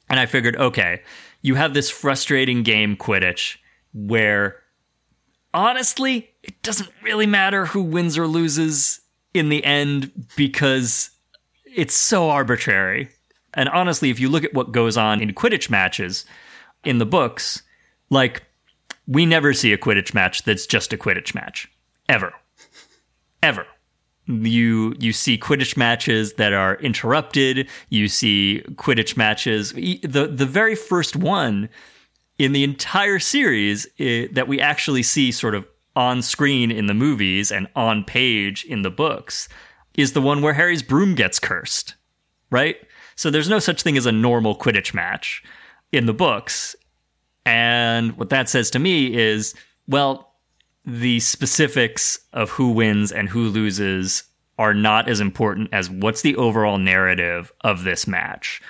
[0.10, 1.04] And I figured, okay,
[1.42, 3.58] you have this frustrating game, Quidditch,
[3.94, 4.58] where
[5.54, 9.02] honestly, it doesn't really matter who wins or loses
[9.34, 11.12] in the end because
[11.66, 13.10] it's so arbitrary.
[13.54, 16.26] And honestly, if you look at what goes on in Quidditch matches
[16.84, 17.64] in the books,
[18.10, 18.44] like,
[19.08, 21.68] we never see a Quidditch match that's just a Quidditch match.
[22.08, 22.34] Ever.
[23.42, 23.66] Ever
[24.30, 27.68] you you see Quidditch matches that are interrupted.
[27.90, 29.74] You see Quidditch matches.
[29.74, 31.70] The the very first one
[32.38, 35.66] in the entire series it, that we actually see sort of
[35.96, 39.50] on screen in the movies and on page in the books
[39.96, 41.96] is the one where Harry's broom gets cursed,
[42.52, 42.78] right?
[43.16, 45.44] So there's no such thing as a normal Quidditch match
[45.92, 46.76] in the books.
[47.46, 49.56] And what that says to me is,
[49.88, 50.29] well,
[50.86, 54.24] the specifics of who wins and who loses
[54.58, 58.62] are not as important as what's the overall narrative of this match.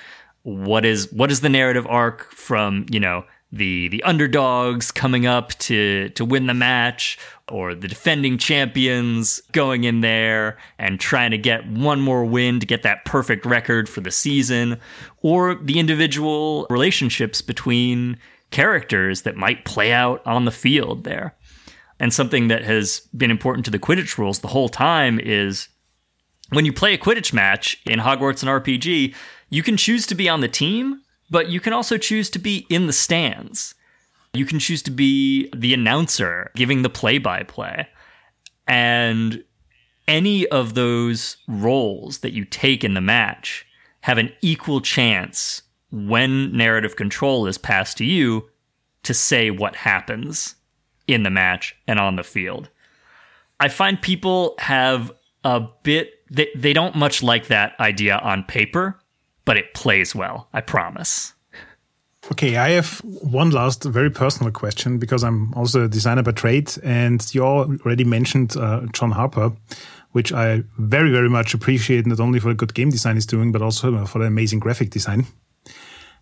[0.44, 5.50] What is what is the narrative arc from, you know, the the underdogs coming up
[5.60, 7.18] to to win the match
[7.50, 12.66] or the defending champions going in there and trying to get one more win to
[12.66, 14.80] get that perfect record for the season
[15.24, 18.18] or the individual relationships between
[18.52, 21.36] characters that might play out on the field there.
[22.00, 25.68] And something that has been important to the Quidditch rules the whole time is
[26.50, 29.14] when you play a Quidditch match in Hogwarts and RPG,
[29.50, 32.66] you can choose to be on the team, but you can also choose to be
[32.70, 33.76] in the stands.
[34.34, 37.88] You can choose to be the announcer giving the play by play.
[38.68, 39.44] And
[40.08, 43.66] any of those roles that you take in the match
[44.02, 48.50] have an equal chance when narrative control is passed to you
[49.04, 50.56] to say what happens
[51.14, 52.70] in the match and on the field.
[53.60, 55.12] I find people have
[55.44, 59.00] a bit they they don't much like that idea on paper,
[59.46, 61.34] but it plays well, I promise.
[62.32, 66.72] Okay, I have one last very personal question because I'm also a designer by trade,
[66.84, 69.52] and you already mentioned uh, John Harper,
[70.12, 73.52] which I very, very much appreciate, not only for the good game design he's doing,
[73.52, 75.26] but also for the amazing graphic design.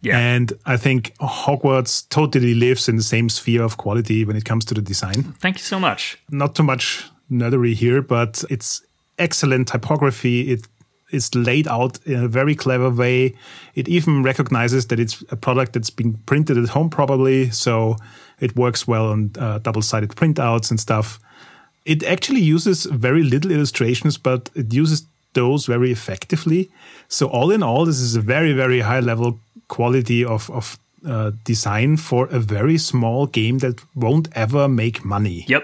[0.02, 0.18] Yeah.
[0.18, 4.66] And I think Hogwarts totally lives in the same sphere of quality when it comes
[4.66, 5.36] to the design.
[5.39, 6.18] Thank you so much.
[6.30, 8.84] Not too much nerdery here, but it's
[9.18, 10.52] excellent typography.
[10.52, 10.68] It
[11.12, 13.36] is laid out in a very clever way.
[13.76, 17.50] It even recognizes that it's a product that's been printed at home, probably.
[17.50, 17.95] So
[18.39, 21.20] it works well on uh, double sided printouts and stuff.
[21.86, 26.69] It actually uses very little illustrations, but it uses those very effectively.
[27.07, 31.32] So, all in all, this is a very, very high level quality of, of uh,
[31.43, 35.45] design for a very small game that won't ever make money.
[35.47, 35.63] Yep.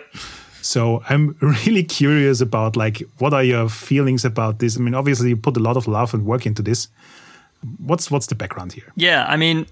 [0.62, 4.78] So I'm really curious about like what are your feelings about this?
[4.78, 6.88] I mean, obviously you put a lot of love and work into this.
[7.78, 8.92] What's what's the background here?
[8.96, 9.68] Yeah, I mean,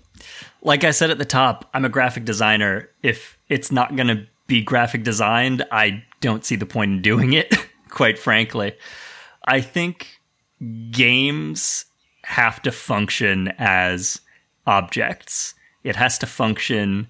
[0.61, 2.89] like I said at the top, I'm a graphic designer.
[3.03, 7.33] If it's not going to be graphic designed, I don't see the point in doing
[7.33, 7.53] it,
[7.89, 8.73] quite frankly.
[9.45, 10.19] I think
[10.91, 11.85] games
[12.23, 14.21] have to function as
[14.67, 15.55] objects.
[15.83, 17.07] It has to function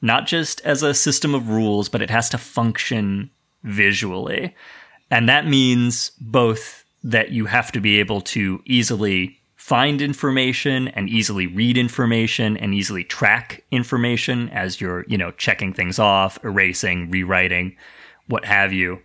[0.00, 3.30] not just as a system of rules, but it has to function
[3.62, 4.54] visually.
[5.10, 11.08] And that means both that you have to be able to easily find information and
[11.08, 17.10] easily read information and easily track information as you're, you know, checking things off, erasing,
[17.10, 17.74] rewriting,
[18.26, 19.00] what have you.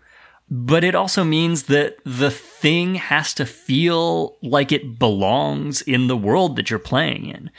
[0.50, 6.18] But it also means that the thing has to feel like it belongs in the
[6.18, 7.52] world that you're playing in.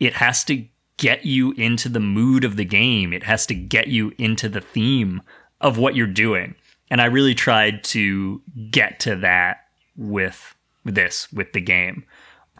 [0.00, 3.12] It has to get you into the mood of the game.
[3.12, 5.22] It has to get you into the theme
[5.60, 6.54] of what you're doing.
[6.90, 8.40] And I really tried to
[8.70, 12.04] get to that with this, with the game.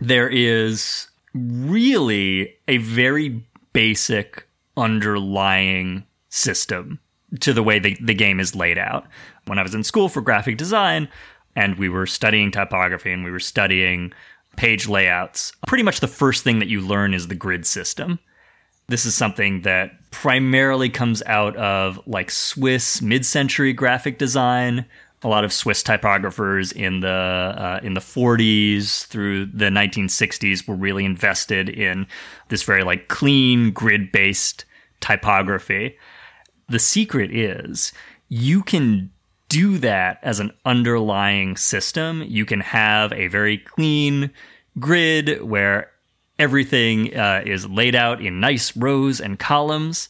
[0.01, 7.01] There is really a very basic underlying system
[7.41, 9.07] to the way the, the game is laid out.
[9.47, 11.09] When I was in school for graphic design
[11.55, 14.13] and we were studying typography and we were studying
[14.57, 18.19] page layouts, pretty much the first thing that you learn is the grid system.
[18.89, 24.87] This is something that primarily comes out of like Swiss mid-century graphic design.
[25.23, 30.77] A lot of Swiss typographers in the uh, in the 40s through the 1960s were
[30.77, 32.07] really invested in
[32.49, 34.65] this very like clean grid-based
[35.01, 35.99] typography.
[36.69, 37.93] The secret is
[38.29, 39.11] you can
[39.49, 42.23] do that as an underlying system.
[42.27, 44.31] You can have a very clean
[44.79, 45.91] grid where
[46.39, 50.09] Everything uh, is laid out in nice rows and columns.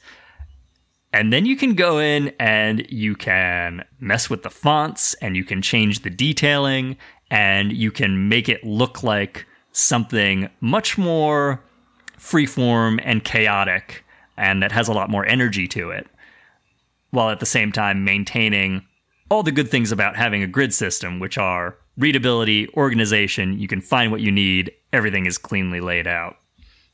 [1.11, 5.45] And then you can go in and you can mess with the fonts and you
[5.45, 6.99] can change the detailing
[7.31, 11.63] and you can make it look like something much more
[12.19, 14.05] freeform and chaotic
[14.37, 16.07] and that has a lot more energy to it
[17.11, 18.85] while at the same time maintaining
[19.31, 23.81] all the good things about having a grid system, which are readability, organization, you can
[23.81, 26.37] find what you need, everything is cleanly laid out.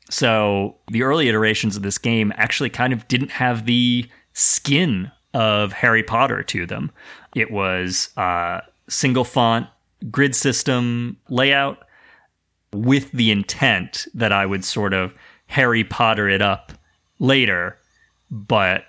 [0.09, 5.73] So the early iterations of this game actually kind of didn't have the skin of
[5.73, 6.91] Harry Potter to them.
[7.35, 9.67] It was a single font
[10.11, 11.79] grid system layout
[12.73, 15.13] with the intent that I would sort of
[15.47, 16.73] Harry Potter it up
[17.19, 17.77] later,
[18.29, 18.83] but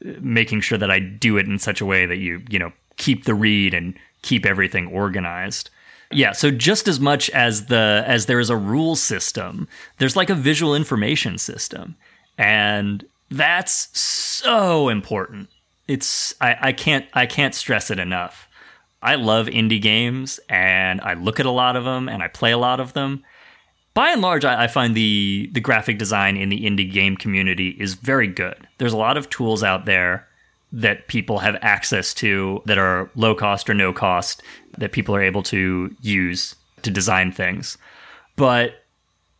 [0.00, 3.24] making sure that I do it in such a way that you, you know, keep
[3.24, 5.70] the read and keep everything organized.
[6.10, 9.68] Yeah, so just as much as the as there is a rule system,
[9.98, 11.96] there's like a visual information system.
[12.38, 15.50] And that's so important.
[15.86, 18.48] It's I, I can't I can't stress it enough.
[19.02, 22.52] I love indie games and I look at a lot of them and I play
[22.52, 23.22] a lot of them.
[23.98, 27.70] By and large, I, I find the the graphic design in the indie game community
[27.80, 28.68] is very good.
[28.78, 30.24] There's a lot of tools out there
[30.70, 34.40] that people have access to that are low cost or no cost
[34.76, 37.76] that people are able to use to design things.
[38.36, 38.84] But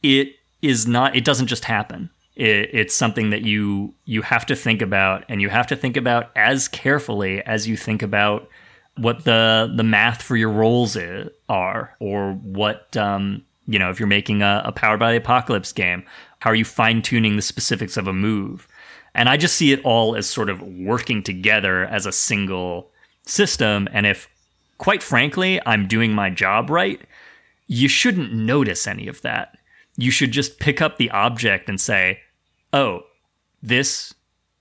[0.03, 2.11] it is not it doesn't just happen.
[2.35, 5.97] It, it's something that you you have to think about and you have to think
[5.97, 8.49] about as carefully as you think about
[8.97, 14.01] what the the math for your rolls is, are or what um, you know if
[14.01, 16.03] you're making a, a powered by the apocalypse game
[16.41, 18.67] how are you fine tuning the specifics of a move
[19.19, 22.93] and I just see it all as sort of working together as a single
[23.25, 23.89] system.
[23.93, 24.29] And if,
[24.79, 27.01] quite frankly, I'm doing my job right,
[27.67, 29.59] you shouldn't notice any of that.
[29.97, 32.21] You should just pick up the object and say,
[32.73, 33.01] oh,
[33.61, 34.15] this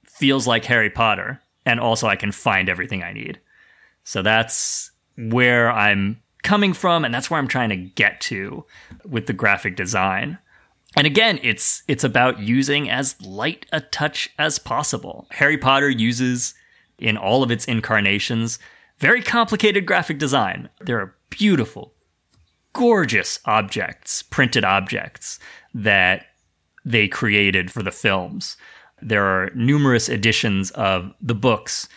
[0.05, 1.39] feels like Harry Potter.
[1.63, 3.39] And also, I can find everything I need.
[4.05, 7.03] So that's where I'm coming from.
[7.03, 8.65] And that's where I'm trying to get to
[9.05, 10.37] with the graphic design.
[10.95, 15.27] And again, it's it's about using as light a touch as possible.
[15.31, 16.53] Harry Potter uses
[16.97, 18.57] in all of its incarnations
[18.99, 20.69] very complicated graphic design.
[20.81, 21.93] There are beautiful,
[22.73, 25.39] gorgeous objects, printed objects
[25.73, 26.25] that
[26.83, 28.57] they created for the films.
[29.01, 31.87] There are numerous editions of the books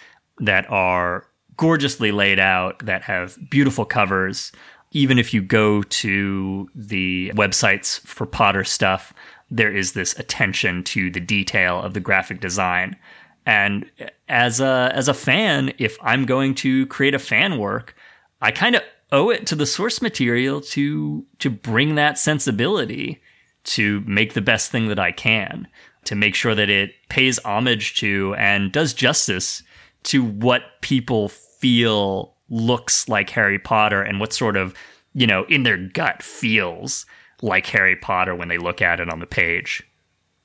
[0.41, 1.27] that are
[1.61, 4.51] gorgeously laid out, that have beautiful covers.
[4.93, 9.13] Even if you go to the websites for Potter stuff,
[9.51, 12.97] there is this attention to the detail of the graphic design.
[13.45, 13.85] And
[14.27, 17.95] as a as a fan, if I'm going to create a fan work,
[18.41, 18.83] I kind of
[19.13, 23.21] owe it to the source material to to bring that sensibility
[23.65, 25.69] to make the best thing that I can,
[26.05, 29.63] to make sure that it pays homage to and does justice
[30.05, 31.31] to what people
[31.61, 34.75] feel looks like Harry Potter and what sort of,
[35.15, 37.07] you know, in their gut feels
[37.43, 39.83] like Harry Potter when they look at it on the page.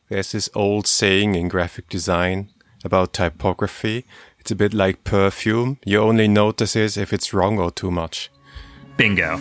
[0.09, 2.49] There's this old saying in graphic design
[2.83, 4.05] about typography.
[4.39, 5.79] It's a bit like perfume.
[5.85, 8.29] You only notice it if it's wrong or too much.
[8.97, 9.39] Bingo.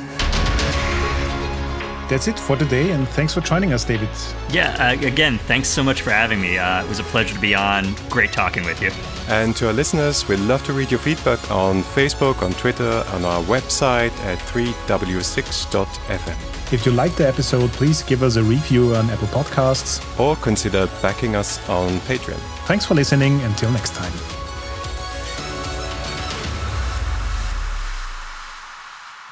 [2.09, 4.09] That's it for today, and thanks for joining us, David.
[4.51, 6.59] Yeah, uh, again, thanks so much for having me.
[6.59, 7.95] Uh, it was a pleasure to be on.
[8.11, 8.91] Great talking with you.
[9.29, 13.25] And to our listeners, we'd love to read your feedback on Facebook, on Twitter, on
[13.25, 16.73] our website at 3w6.fm.
[16.73, 20.01] If you liked the episode, please give us a review on Apple Podcasts.
[20.19, 22.39] Or consider backing us on Patreon.
[22.67, 23.41] Thanks for listening.
[23.43, 24.44] Until next time.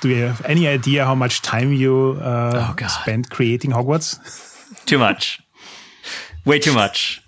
[0.03, 4.18] Do you have any idea how much time you uh, Oh, spent creating Hogwarts?
[4.84, 5.40] Too much.
[6.44, 7.22] Way too much.